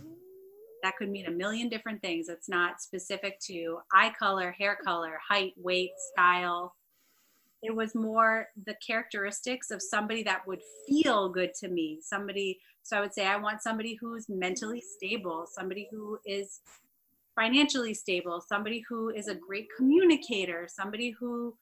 [0.84, 2.28] That could mean a million different things.
[2.28, 6.76] It's not specific to eye color, hair color, height, weight, style.
[7.63, 11.99] It was more the characteristics of somebody that would feel good to me.
[12.02, 16.60] Somebody, so I would say, I want somebody who's mentally stable, somebody who is
[17.36, 21.56] financially stable, somebody who is a great communicator, somebody who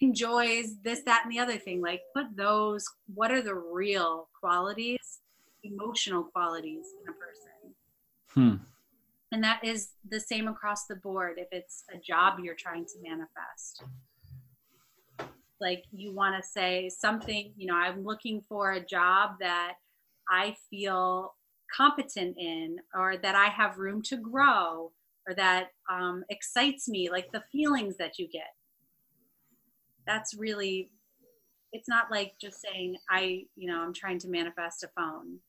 [0.00, 1.80] enjoys this, that, and the other thing.
[1.80, 5.20] Like, put those, what are the real qualities,
[5.62, 7.74] emotional qualities in a person?
[8.28, 8.73] Hmm.
[9.34, 12.92] And that is the same across the board if it's a job you're trying to
[13.02, 13.82] manifest.
[15.60, 19.72] Like, you want to say something, you know, I'm looking for a job that
[20.30, 21.34] I feel
[21.76, 24.92] competent in or that I have room to grow
[25.26, 28.54] or that um, excites me, like the feelings that you get.
[30.06, 30.90] That's really,
[31.72, 35.40] it's not like just saying, I, you know, I'm trying to manifest a phone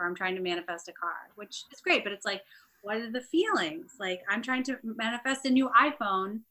[0.00, 2.42] or I'm trying to manifest a car, which is great, but it's like,
[2.86, 3.94] what are the feelings?
[3.98, 6.42] Like, I'm trying to manifest a new iPhone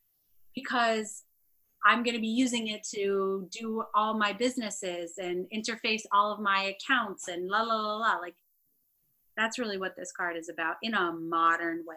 [0.54, 1.24] because
[1.86, 6.42] I'm going to be using it to do all my businesses and interface all of
[6.42, 8.16] my accounts and la la la la.
[8.18, 8.36] Like,
[9.38, 11.96] that's really what this card is about in a modern way.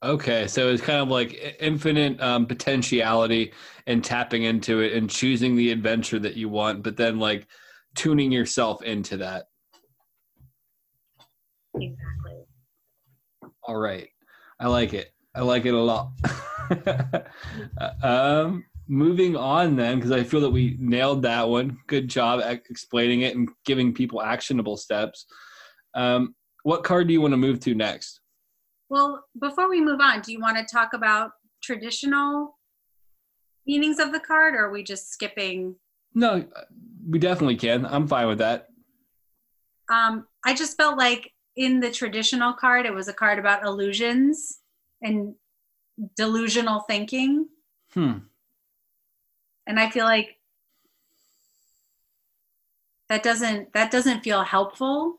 [0.00, 3.52] Okay, so it's kind of like infinite um, potentiality
[3.88, 7.48] and tapping into it and choosing the adventure that you want, but then like
[7.96, 9.46] tuning yourself into that.
[11.74, 12.25] Exactly.
[13.66, 14.08] All right,
[14.60, 15.12] I like it.
[15.34, 16.12] I like it a lot.
[18.02, 21.78] um, moving on then, because I feel that we nailed that one.
[21.86, 25.26] Good job explaining it and giving people actionable steps.
[25.94, 28.20] Um, what card do you want to move to next?
[28.88, 32.56] Well, before we move on, do you want to talk about traditional
[33.66, 35.74] meanings of the card, or are we just skipping?
[36.14, 36.44] No,
[37.08, 37.84] we definitely can.
[37.84, 38.68] I'm fine with that.
[39.90, 44.58] Um, I just felt like in the traditional card, it was a card about illusions
[45.02, 45.34] and
[46.16, 47.48] delusional thinking.
[47.92, 48.18] Hmm.
[49.66, 50.36] And I feel like
[53.08, 55.18] that doesn't that doesn't feel helpful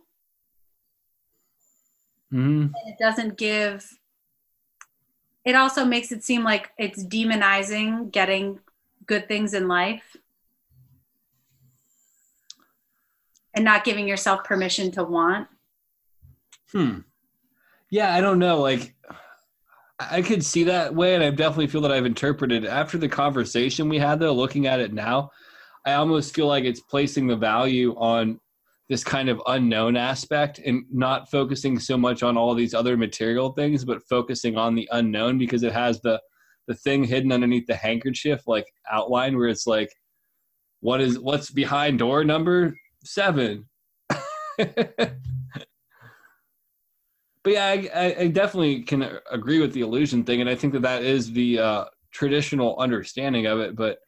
[2.34, 2.62] Mm-hmm.
[2.62, 3.90] And it doesn't give,
[5.46, 8.60] it also makes it seem like it's demonizing getting
[9.06, 10.18] good things in life
[13.54, 15.48] and not giving yourself permission to want.
[16.72, 17.00] Hmm.
[17.90, 18.60] Yeah, I don't know.
[18.60, 18.96] Like,
[20.00, 23.90] I could see that way, and I definitely feel that I've interpreted after the conversation
[23.90, 25.32] we had, though, looking at it now,
[25.86, 28.40] I almost feel like it's placing the value on
[28.90, 33.52] this kind of unknown aspect and not focusing so much on all these other material
[33.52, 36.22] things but focusing on the unknown because it has the
[36.68, 39.90] the thing hidden underneath the handkerchief like outline where it's like
[40.80, 43.66] what is what's behind door number 7
[47.48, 50.82] but yeah I, I, definitely can agree with the illusion thing and i think that
[50.82, 54.00] that is the uh, traditional understanding of it but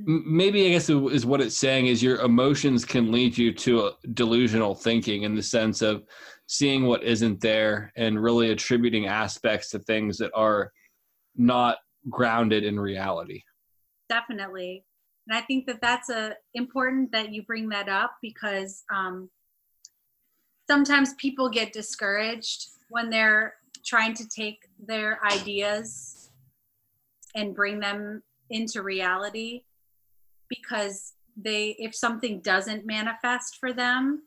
[0.00, 4.74] maybe i guess is what it's saying is your emotions can lead you to delusional
[4.74, 6.02] thinking in the sense of
[6.48, 10.72] seeing what isn't there and really attributing aspects to things that are
[11.36, 11.78] not
[12.10, 13.40] grounded in reality.
[14.10, 14.84] Definitely.
[15.28, 19.30] And i think that that's a important that you bring that up because um,
[20.68, 26.30] sometimes people get discouraged when they're trying to take their ideas
[27.34, 29.62] and bring them into reality
[30.48, 34.22] because they if something doesn't manifest for them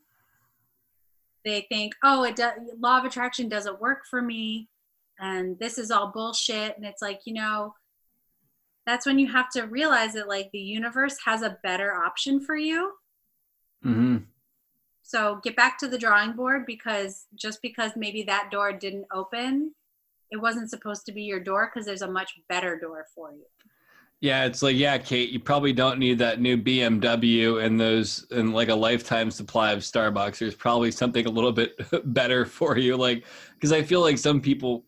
[1.44, 4.68] they think oh it does law of attraction doesn't work for me
[5.18, 7.72] and this is all bullshit and it's like you know
[8.86, 12.56] that's when you have to realize that like the universe has a better option for
[12.56, 12.92] you
[13.84, 14.18] mm-hmm.
[15.08, 19.72] So get back to the drawing board because just because maybe that door didn't open
[20.30, 23.46] it wasn't supposed to be your door because there's a much better door for you
[24.20, 28.52] yeah, it's like, yeah, Kate, you probably don't need that new BMW and those and
[28.52, 30.38] like a lifetime supply of Starbucks.
[30.38, 31.76] There's probably something a little bit
[32.12, 32.96] better for you.
[32.96, 33.24] Like,
[33.54, 34.84] because I feel like some people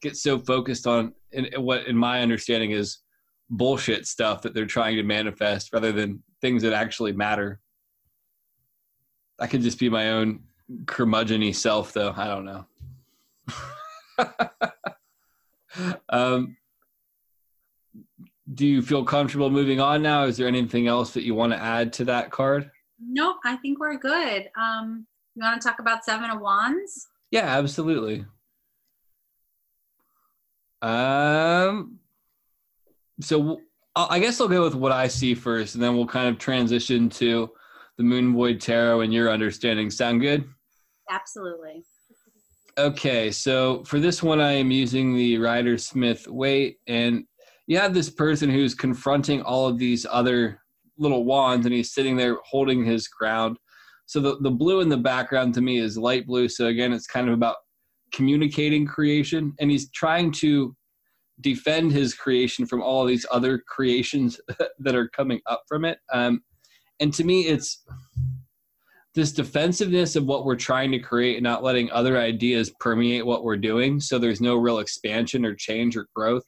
[0.00, 2.98] get so focused on in, what, in my understanding, is
[3.50, 7.60] bullshit stuff that they're trying to manifest rather than things that actually matter.
[9.42, 10.38] I could just be my own
[10.84, 12.14] curmudgeony self, though.
[12.16, 12.64] I don't know.
[16.08, 16.56] um,
[18.54, 20.22] do you feel comfortable moving on now?
[20.22, 22.70] Is there anything else that you want to add to that card?
[23.04, 24.48] Nope, I think we're good.
[24.56, 27.08] Um, you want to talk about Seven of Wands?
[27.32, 28.24] Yeah, absolutely.
[30.82, 31.98] Um.
[33.20, 33.60] So
[33.96, 37.08] I guess I'll go with what I see first, and then we'll kind of transition
[37.10, 37.50] to
[37.98, 39.90] the Moon Void Tarot and your understanding.
[39.90, 40.44] Sound good?
[41.10, 41.84] Absolutely.
[42.78, 47.24] Okay, so for this one, I am using the Rider Smith Waite, and
[47.66, 50.58] you have this person who's confronting all of these other
[50.96, 53.58] little wands, and he's sitting there holding his ground.
[54.06, 56.48] So the, the blue in the background to me is light blue.
[56.48, 57.56] So again, it's kind of about
[58.12, 60.74] communicating creation, and he's trying to
[61.42, 64.40] defend his creation from all these other creations
[64.78, 65.98] that are coming up from it.
[66.12, 66.42] Um,
[67.02, 67.82] and to me, it's
[69.14, 73.42] this defensiveness of what we're trying to create and not letting other ideas permeate what
[73.42, 74.00] we're doing.
[74.00, 76.44] So there's no real expansion or change or growth.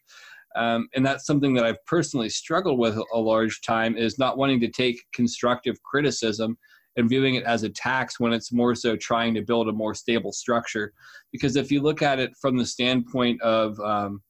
[0.57, 4.61] Um, and that's something that i've personally struggled with a large time is not wanting
[4.61, 6.57] to take constructive criticism
[6.97, 10.31] and viewing it as attacks when it's more so trying to build a more stable
[10.31, 10.93] structure.
[11.33, 14.23] Because if you look at it from the standpoint of um,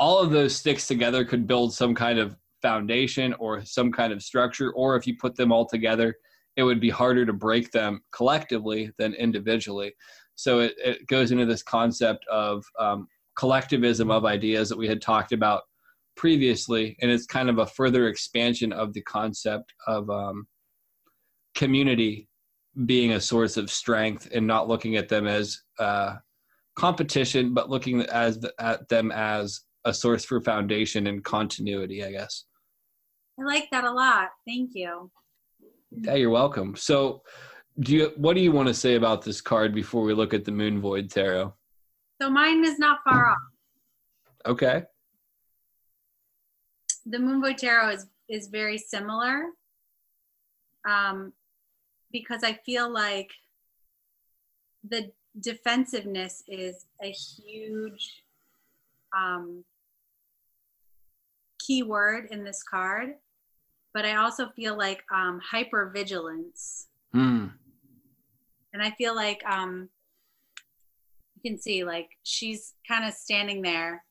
[0.00, 4.22] all of those sticks together could build some kind of foundation or some kind of
[4.22, 6.14] structure or if you put them all together
[6.56, 9.94] it would be harder to break them collectively than individually.
[10.34, 15.00] So it, it goes into this concept of um, collectivism of ideas that we had
[15.00, 15.62] talked about
[16.16, 20.46] previously, and it's kind of a further expansion of the concept of um,
[21.54, 22.28] community
[22.86, 26.16] being a source of strength and not looking at them as uh,
[26.76, 32.04] competition, but looking as at them as a source for foundation and continuity.
[32.04, 32.44] I guess.
[33.38, 34.30] I like that a lot.
[34.46, 35.10] Thank you.
[35.90, 36.76] Yeah, you're welcome.
[36.76, 37.22] So,
[37.78, 40.44] do you what do you want to say about this card before we look at
[40.44, 41.54] the Moon Void Tarot?
[42.20, 43.38] So mine is not far off.
[44.46, 44.84] Okay.
[47.06, 49.46] The Moon Void Tarot is is very similar.
[50.88, 51.32] Um,
[52.12, 53.30] because I feel like
[54.88, 58.22] the defensiveness is a huge
[59.16, 59.64] um,
[61.66, 63.14] key word in this card
[63.92, 66.86] but I also feel like um, hyper vigilance.
[67.14, 67.52] Mm.
[68.72, 69.88] And I feel like um,
[71.34, 74.04] you can see, like, she's kind of standing there.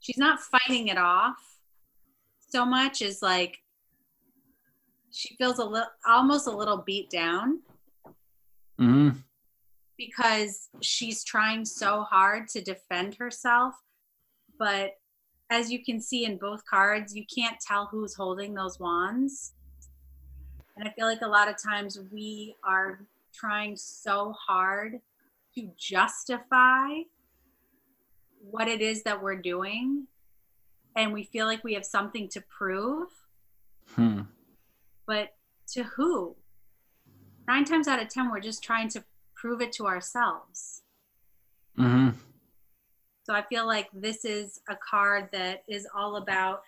[0.00, 1.36] She's not fighting it off
[2.48, 3.56] so much as like
[5.10, 7.60] she feels a little, almost a little beat down.
[8.80, 9.18] Mm-hmm.
[9.96, 13.74] Because she's trying so hard to defend herself,
[14.58, 14.92] but
[15.52, 19.52] as you can see in both cards, you can't tell who's holding those wands.
[20.76, 23.00] And I feel like a lot of times we are
[23.34, 25.00] trying so hard
[25.54, 26.88] to justify
[28.50, 30.06] what it is that we're doing.
[30.96, 33.08] And we feel like we have something to prove.
[33.94, 34.22] Hmm.
[35.06, 35.34] But
[35.72, 36.36] to who?
[37.46, 40.82] Nine times out of 10, we're just trying to prove it to ourselves.
[41.78, 42.10] Mm-hmm.
[43.32, 46.60] So I feel like this is a card that is all about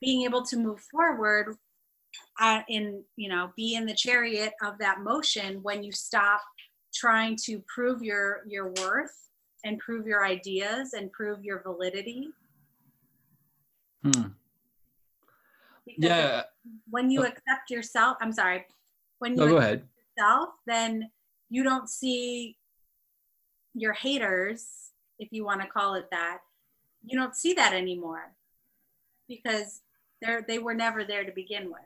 [0.00, 1.56] being able to move forward
[2.40, 6.40] uh, in, you know, be in the chariot of that motion when you stop
[6.94, 9.30] trying to prove your your worth
[9.64, 12.28] and prove your ideas and prove your validity.
[14.04, 14.28] Hmm.
[15.84, 16.42] yeah.
[16.88, 18.64] When you accept yourself, I'm sorry.
[19.18, 19.88] When you no, go ahead.
[20.16, 21.10] yourself, then
[21.50, 22.58] you don't see
[23.74, 24.91] your haters
[25.22, 26.38] if you want to call it that,
[27.04, 28.34] you don't see that anymore
[29.28, 29.82] because
[30.20, 31.80] they're they were never there to begin with.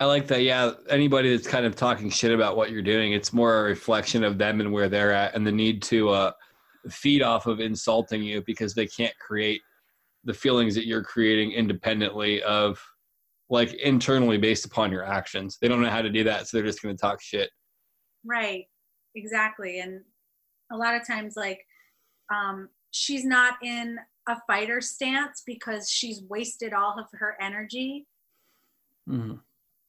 [0.00, 0.42] I like that.
[0.42, 4.24] Yeah, anybody that's kind of talking shit about what you're doing, it's more a reflection
[4.24, 6.32] of them and where they're at, and the need to uh,
[6.88, 9.60] feed off of insulting you because they can't create
[10.24, 12.80] the feelings that you're creating independently of,
[13.50, 15.58] like internally based upon your actions.
[15.60, 17.50] They don't know how to do that, so they're just going to talk shit.
[18.24, 18.64] Right.
[19.14, 20.02] Exactly, and
[20.70, 21.64] a lot of times like
[22.32, 23.98] um, she's not in
[24.28, 28.06] a fighter stance because she's wasted all of her energy
[29.08, 29.34] mm-hmm.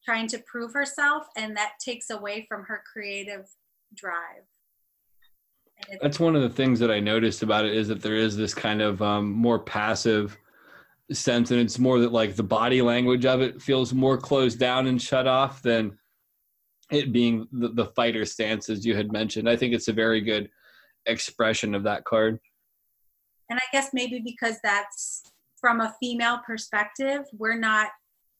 [0.03, 3.45] trying to prove herself and that takes away from her creative
[3.95, 4.43] drive
[6.01, 8.53] that's one of the things that i noticed about it is that there is this
[8.53, 10.37] kind of um, more passive
[11.11, 14.87] sense and it's more that like the body language of it feels more closed down
[14.87, 15.97] and shut off than
[16.91, 20.21] it being the, the fighter stance as you had mentioned i think it's a very
[20.21, 20.49] good
[21.09, 22.39] expression of that card.
[23.49, 25.23] And I guess maybe because that's
[25.59, 27.89] from a female perspective, we're not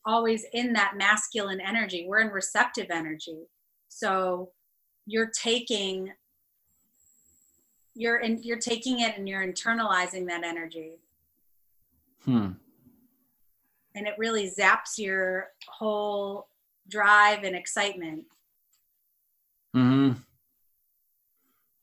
[0.06, 2.06] always in that masculine energy.
[2.08, 3.48] We're in receptive energy.
[3.90, 4.52] So
[5.06, 6.12] you're taking
[7.96, 11.00] you're in, you're taking it and you're internalizing that energy.
[12.24, 12.52] Hmm.
[13.96, 16.48] And it really zaps your whole
[16.88, 18.24] drive and excitement.
[19.74, 20.12] Hmm.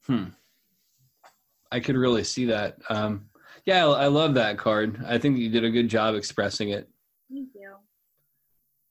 [0.07, 0.25] Hmm.
[1.71, 2.79] I could really see that.
[2.89, 3.29] Um,
[3.65, 5.05] yeah, I, I love that card.
[5.07, 6.89] I think you did a good job expressing it.
[7.31, 7.75] Thank you.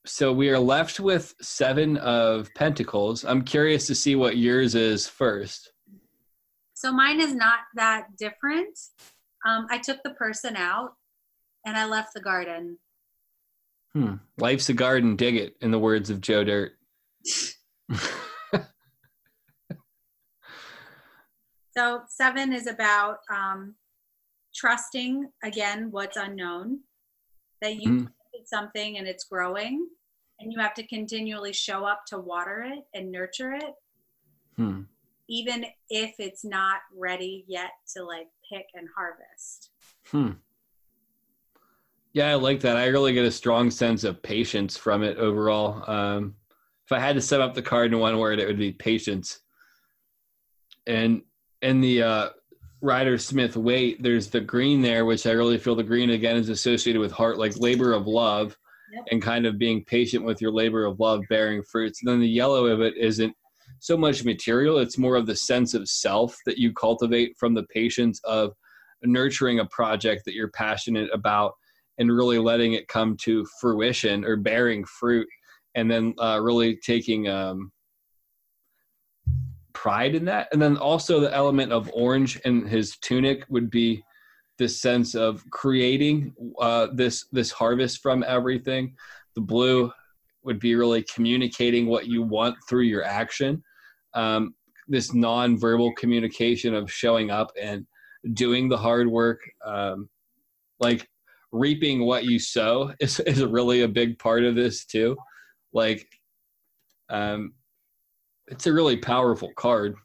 [0.04, 3.24] So we are left with seven of pentacles.
[3.24, 5.72] I'm curious to see what yours is first.
[6.74, 8.78] So mine is not that different.
[9.46, 10.92] Um, I took the person out
[11.64, 12.78] and I left the garden.
[13.94, 14.14] Hmm.
[14.38, 16.72] Life's a garden, dig it, in the words of Joe Dirt.
[21.76, 23.74] so seven is about um,
[24.54, 26.80] trusting again what's unknown.
[27.62, 28.08] That you mm.
[28.44, 29.86] something and it's growing,
[30.40, 33.74] and you have to continually show up to water it and nurture it.
[34.56, 34.82] Hmm.
[35.28, 39.70] Even if it's not ready yet to like pick and harvest.
[40.06, 40.32] Hmm.
[42.12, 42.76] Yeah, I like that.
[42.76, 45.82] I really get a strong sense of patience from it overall.
[45.90, 46.34] Um,
[46.86, 49.40] if I had to sum up the card in one word, it would be patience.
[50.86, 51.22] And
[51.62, 52.28] in the uh,
[52.80, 56.48] Rider Smith Waite, there's the green there, which I really feel the green again is
[56.48, 58.56] associated with heart, like labor of love,
[58.92, 59.04] yep.
[59.10, 62.02] and kind of being patient with your labor of love bearing fruits.
[62.02, 63.34] And then the yellow of it isn't
[63.80, 67.64] so much material; it's more of the sense of self that you cultivate from the
[67.64, 68.52] patience of
[69.02, 71.52] nurturing a project that you're passionate about
[71.98, 75.26] and really letting it come to fruition or bearing fruit
[75.74, 77.70] and then uh, really taking um,
[79.76, 80.48] pride in that.
[80.52, 84.02] And then also the element of orange in his tunic would be
[84.58, 88.94] this sense of creating uh, this this harvest from everything.
[89.34, 89.92] The blue
[90.44, 93.62] would be really communicating what you want through your action.
[94.14, 94.54] Um,
[94.88, 97.86] this non-verbal communication of showing up and
[98.32, 100.08] doing the hard work um,
[100.80, 101.06] like
[101.52, 105.16] reaping what you sow is, is really a big part of this too.
[105.72, 106.06] Like,
[107.10, 107.52] um,
[108.48, 109.96] it's a really powerful card.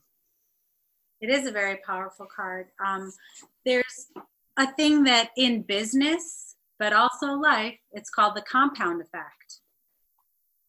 [1.19, 2.67] It is a very powerful card.
[2.83, 3.13] Um,
[3.65, 4.07] there's
[4.57, 9.59] a thing that in business, but also life, it's called the compound effect.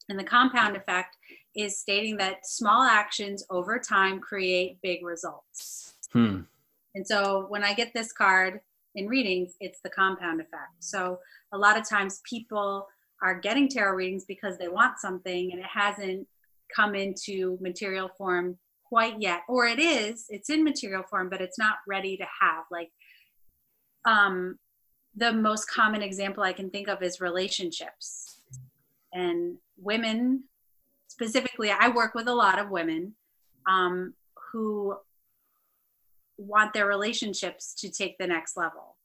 [0.08, 1.16] And the compound effect
[1.56, 5.94] is stating that small actions over time create big results.
[6.12, 6.40] Hmm.
[6.94, 8.60] And so when I get this card,
[8.94, 10.72] in readings, it's the compound effect.
[10.80, 11.18] So
[11.52, 12.86] a lot of times people
[13.22, 16.26] are getting tarot readings because they want something and it hasn't
[16.74, 21.58] come into material form quite yet or it is it's in material form but it's
[21.58, 22.90] not ready to have like
[24.04, 24.58] um
[25.16, 28.40] the most common example i can think of is relationships
[29.12, 30.44] and women
[31.08, 33.14] specifically i work with a lot of women
[33.66, 34.14] um,
[34.52, 34.96] who
[36.36, 38.96] want their relationships to take the next level.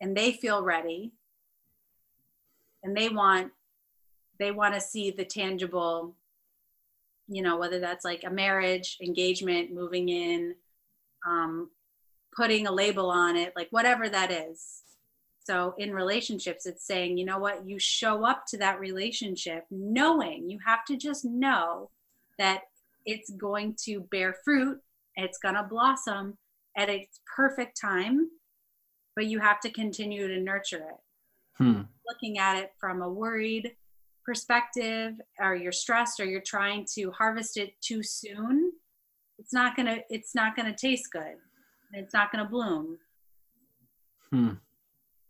[0.00, 1.12] And they feel ready.
[2.82, 3.52] And they want
[4.42, 6.14] they want to see the tangible
[7.28, 10.54] you know whether that's like a marriage engagement moving in
[11.26, 11.70] um,
[12.34, 14.82] putting a label on it like whatever that is
[15.44, 20.48] so in relationships it's saying you know what you show up to that relationship knowing
[20.48, 21.90] you have to just know
[22.38, 22.62] that
[23.04, 24.80] it's going to bear fruit
[25.16, 26.36] it's going to blossom
[26.76, 28.30] at its perfect time,
[29.14, 31.00] but you have to continue to nurture it.
[31.58, 31.82] Hmm.
[32.06, 33.72] Looking at it from a worried
[34.24, 38.72] perspective, or you're stressed, or you're trying to harvest it too soon,
[39.38, 41.36] it's not gonna it's not gonna taste good.
[41.92, 42.98] It's not gonna bloom.
[44.30, 44.50] Hmm.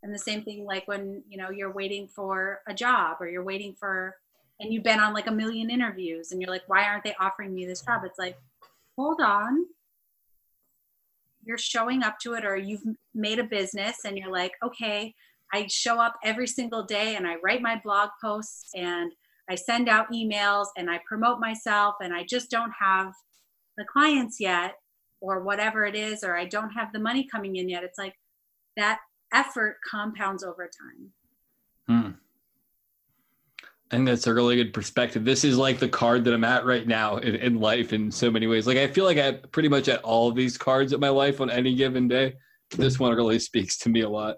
[0.03, 3.45] And the same thing like when you know you're waiting for a job or you're
[3.45, 4.17] waiting for
[4.61, 7.55] and you've been on like a million interviews and you're like, why aren't they offering
[7.55, 8.03] me this job?
[8.05, 8.39] It's like,
[8.97, 9.67] hold on
[11.45, 12.83] you're showing up to it or you've
[13.15, 15.15] made a business and you're like okay
[15.53, 19.13] i show up every single day and i write my blog posts and
[19.51, 23.13] i send out emails and i promote myself and i just don't have
[23.77, 24.75] the clients yet
[25.21, 28.15] or whatever it is or i don't have the money coming in yet it's like
[28.77, 28.99] that
[29.33, 31.13] effort compounds over time
[31.87, 32.11] hmm.
[33.93, 35.23] I think that's a really good perspective.
[35.23, 38.31] This is like the card that I'm at right now in, in life in so
[38.31, 38.67] many ways.
[38.67, 41.43] Like I feel like I'm pretty much at all of these cards in my life
[41.43, 42.33] on any given day.
[42.71, 44.37] This one really speaks to me a lot.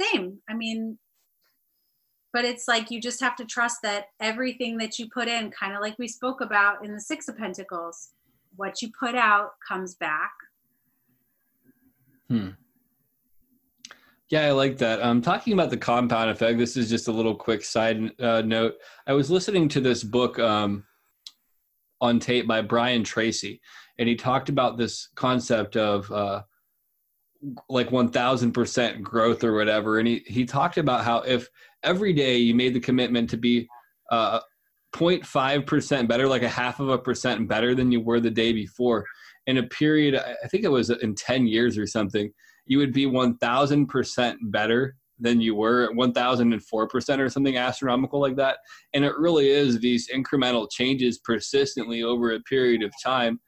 [0.00, 0.38] Same.
[0.48, 0.98] I mean,
[2.32, 5.74] but it's like you just have to trust that everything that you put in, kind
[5.74, 8.10] of like we spoke about in the Six of Pentacles,
[8.56, 10.32] what you put out comes back.
[12.28, 12.50] Hmm.
[14.28, 15.02] Yeah, I like that.
[15.02, 18.74] Um, talking about the compound effect, this is just a little quick side uh, note.
[19.08, 20.84] I was listening to this book um,
[22.00, 23.60] on tape by Brian Tracy,
[23.98, 26.42] and he talked about this concept of uh,
[27.68, 29.98] like 1000% growth or whatever.
[29.98, 31.48] And he, he talked about how if
[31.82, 33.68] every day you made the commitment to be
[34.10, 34.40] uh,
[34.94, 39.06] 0.5% better, like a half of a percent better than you were the day before,
[39.46, 42.30] in a period, I think it was in 10 years or something,
[42.66, 48.58] you would be 1000% better than you were at 1004% or something astronomical like that.
[48.94, 53.40] And it really is these incremental changes persistently over a period of time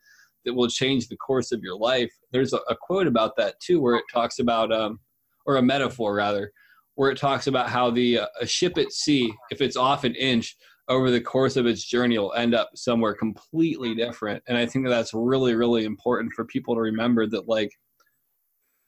[0.44, 2.12] that will change the course of your life.
[2.32, 5.00] There's a, a quote about that too, where it talks about, um,
[5.46, 6.52] or a metaphor rather,
[6.94, 10.14] where it talks about how the uh, a ship at sea, if it's off an
[10.14, 10.56] inch
[10.88, 14.42] over the course of its journey, will end up somewhere completely different.
[14.48, 17.70] And I think that that's really, really important for people to remember that like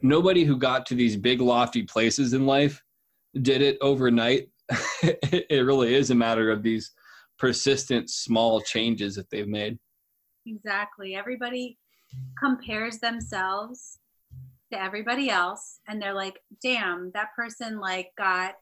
[0.03, 2.83] nobody who got to these big lofty places in life
[3.41, 4.49] did it overnight.
[5.03, 6.93] it really is a matter of these
[7.39, 9.79] persistent small changes that they've made.
[10.47, 11.15] Exactly.
[11.15, 11.79] Everybody
[12.39, 13.99] compares themselves
[14.73, 18.55] to everybody else and they're like, damn, that person like got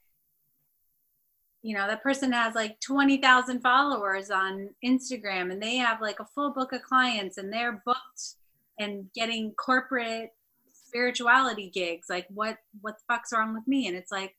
[1.65, 6.27] you know, that person has like 20,000 followers on Instagram and they have like a
[6.35, 8.35] full book of clients and they're booked
[8.81, 10.31] and getting corporate
[10.73, 12.09] spirituality gigs.
[12.11, 13.87] Like what what the fuck's wrong with me?
[13.87, 14.35] And it's like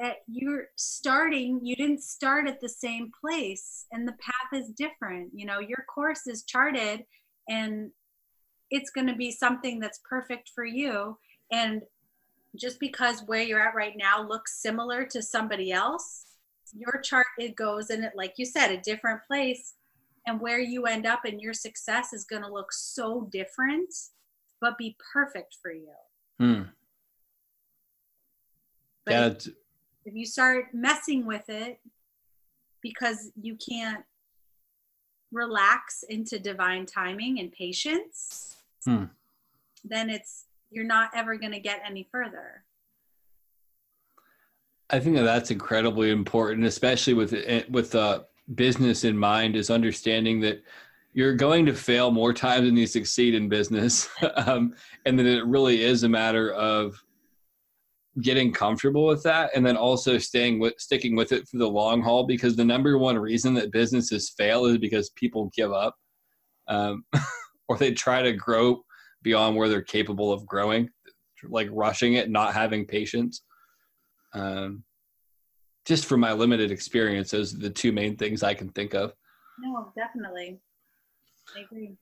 [0.00, 5.30] that you're starting you didn't start at the same place and the path is different.
[5.34, 7.04] You know your course is charted
[7.48, 7.90] and
[8.70, 11.18] it's going to be something that's perfect for you.
[11.52, 11.82] And
[12.56, 16.24] just because where you're at right now looks similar to somebody else
[16.76, 19.74] your chart it goes in it like you said a different place.
[20.26, 23.92] And where you end up and your success is going to look so different
[24.60, 25.92] but be perfect for you.
[26.40, 26.62] Hmm.
[29.04, 29.52] But yeah,
[30.04, 31.80] if you start messing with it
[32.82, 34.04] because you can't
[35.32, 39.04] relax into divine timing and patience, hmm.
[39.84, 42.64] then it's you're not ever going to get any further.
[44.90, 47.34] I think that that's incredibly important, especially with
[47.68, 48.24] with uh,
[48.54, 50.62] business in mind, is understanding that
[51.14, 54.08] you're going to fail more times than you succeed in business,
[54.46, 54.74] um,
[55.06, 57.02] and that it really is a matter of
[58.22, 62.00] getting comfortable with that and then also staying with sticking with it for the long
[62.00, 65.96] haul because the number one reason that businesses fail is because people give up
[66.68, 67.04] um,
[67.68, 68.80] or they try to grow
[69.22, 70.88] beyond where they're capable of growing
[71.48, 73.42] like rushing it not having patience.
[74.32, 74.84] Um,
[75.84, 79.12] just from my limited experience those are the two main things i can think of.
[79.58, 80.58] No definitely.
[81.56, 81.96] I agree.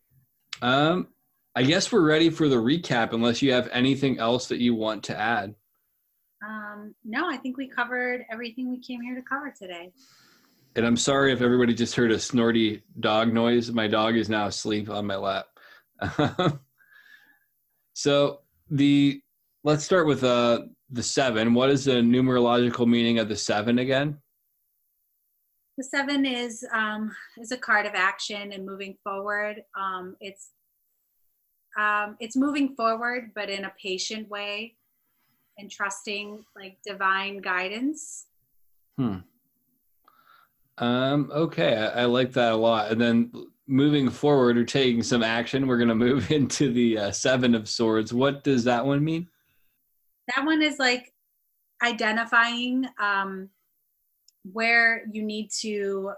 [0.61, 1.09] Um,
[1.55, 5.03] i guess we're ready for the recap unless you have anything else that you want
[5.05, 5.55] to add
[6.47, 9.93] um, no, I think we covered everything we came here to cover today.
[10.75, 13.71] And I'm sorry if everybody just heard a snorty dog noise.
[13.71, 15.47] My dog is now asleep on my lap.
[17.93, 18.41] so
[18.71, 19.21] the
[19.65, 21.55] let's start with uh the seven.
[21.55, 24.19] What is the numerological meaning of the seven again?
[25.79, 29.63] The seven is um, is a card of action and moving forward.
[29.79, 30.51] Um, it's
[31.79, 34.75] um, it's moving forward, but in a patient way
[35.59, 38.27] and trusting like divine guidance.
[38.97, 39.19] Hmm.
[40.79, 42.91] Um, okay, I, I, like that a lot.
[42.91, 43.31] And then
[43.67, 47.69] moving forward or taking some action, we're going to move into the uh, Seven of
[47.69, 48.13] Swords.
[48.13, 49.29] What does that one mean?
[50.35, 51.13] That one is like
[51.83, 53.51] identifying um,
[54.51, 56.13] where you need to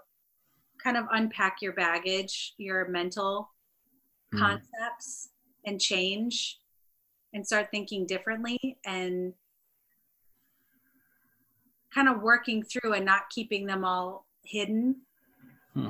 [0.82, 3.51] kind of unpack your baggage, your mental
[4.32, 4.39] hmm.
[4.39, 5.30] concepts,
[5.66, 6.59] and change
[7.35, 9.35] and start thinking differently and
[11.93, 14.97] kind of working through and not keeping them all hidden.
[15.74, 15.89] Hmm.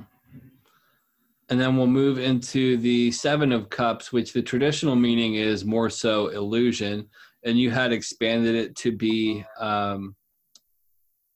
[1.51, 5.91] And then we'll move into the Seven of Cups, which the traditional meaning is more
[5.91, 7.09] so illusion.
[7.45, 10.17] And you had expanded it to be um,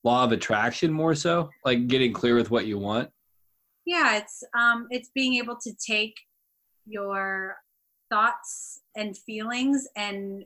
[0.03, 3.09] law of attraction more so, like getting clear with what you want.
[3.85, 6.15] Yeah, it's um, it's being able to take
[6.85, 7.57] your
[8.09, 10.45] thoughts and feelings and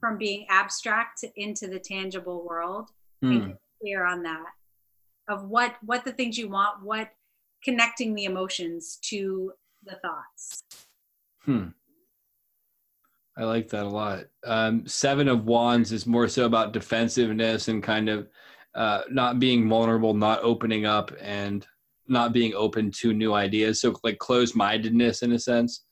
[0.00, 2.90] from being abstract into the tangible world
[3.24, 3.56] mm.
[3.80, 4.50] clear on that
[5.28, 7.10] of what what the things you want what
[7.62, 9.52] connecting the emotions to
[9.84, 10.64] the thoughts.
[11.44, 11.68] Hmm.
[13.36, 14.24] I like that a lot.
[14.44, 18.28] Um, seven of wands is more so about defensiveness and kind of
[18.74, 21.66] uh, not being vulnerable not opening up and
[22.08, 23.80] not being open to new ideas.
[23.80, 25.84] So like closed mindedness in a sense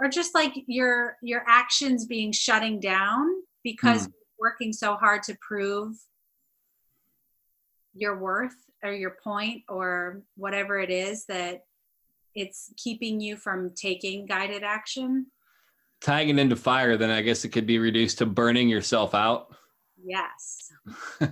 [0.00, 3.28] or just like your your actions being shutting down
[3.62, 4.12] because mm.
[4.38, 5.94] working so hard to prove
[7.94, 11.64] your worth or your point or whatever it is that
[12.34, 15.26] it's keeping you from taking guided action
[16.00, 19.54] tying it into fire then i guess it could be reduced to burning yourself out
[20.02, 20.72] yes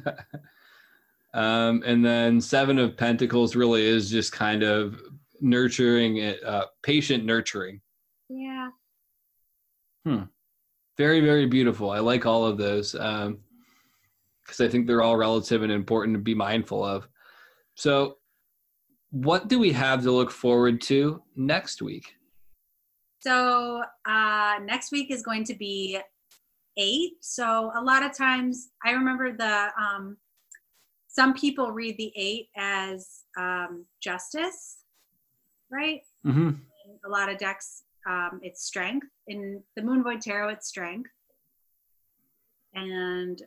[1.34, 4.98] um, and then seven of pentacles really is just kind of
[5.42, 7.81] nurturing, uh, patient nurturing.
[8.32, 8.68] Yeah.
[10.04, 10.22] Hmm.
[10.96, 11.90] Very, very beautiful.
[11.90, 13.38] I like all of those because um,
[14.60, 17.08] I think they're all relative and important to be mindful of.
[17.74, 18.16] So,
[19.10, 22.14] what do we have to look forward to next week?
[23.20, 25.98] So, uh, next week is going to be
[26.76, 27.12] eight.
[27.20, 30.16] So, a lot of times I remember the, um,
[31.08, 34.78] some people read the eight as um, justice,
[35.70, 36.00] right?
[36.26, 36.50] Mm-hmm.
[37.04, 39.06] A lot of decks um, it's strength.
[39.26, 41.10] In the Moon Void Tarot, it's strength.
[42.74, 43.40] And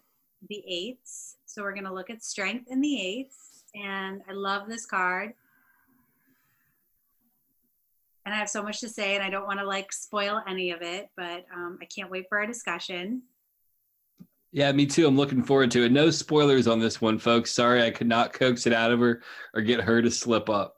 [0.50, 1.38] the eights.
[1.46, 3.64] So we're going to look at strength in the eights.
[3.74, 5.34] And I love this card.
[8.26, 10.72] And I have so much to say, and I don't want to like spoil any
[10.72, 13.22] of it, but um, I can't wait for our discussion.
[14.52, 15.06] Yeah, me too.
[15.06, 15.92] I'm looking forward to it.
[15.92, 17.52] No spoilers on this one, folks.
[17.52, 19.22] Sorry, I could not coax it out of her
[19.54, 20.75] or get her to slip up.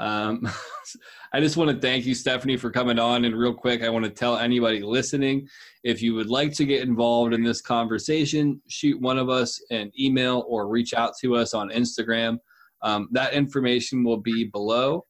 [0.00, 0.48] Um,
[1.32, 3.24] I just want to thank you, Stefanie, for coming on.
[3.24, 5.46] And real quick, I want to tell anybody listening
[5.84, 9.92] if you would like to get involved in this conversation, shoot one of us an
[9.98, 12.38] email or reach out to us on Instagram.
[12.82, 15.06] Um, that information will be below.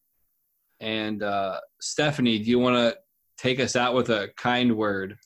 [0.81, 2.99] And uh, Stefanie, do you want to
[3.39, 5.17] take us out with a kind word?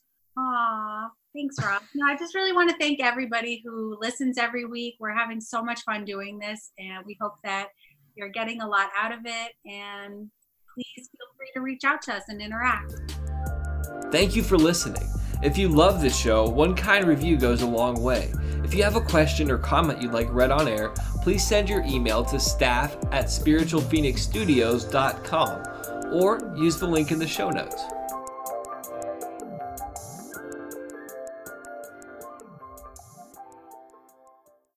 [1.35, 1.83] Thanks, Rob.
[1.97, 4.95] No, I just really want to thank everybody who listens every week.
[5.01, 7.71] We're having so much fun doing this, and we hope that
[8.15, 9.53] you're getting a lot out of it.
[9.67, 10.31] And
[10.75, 12.95] please feel free to reach out to us and interact.
[14.11, 15.07] Thank you for listening.
[15.43, 18.33] If you love this show, one kind review goes a long way.
[18.65, 21.83] If you have a question or comment you'd like read on air, please send your
[21.83, 27.83] email to staff at spiritualphoenixstudios.com or use the link in the show notes.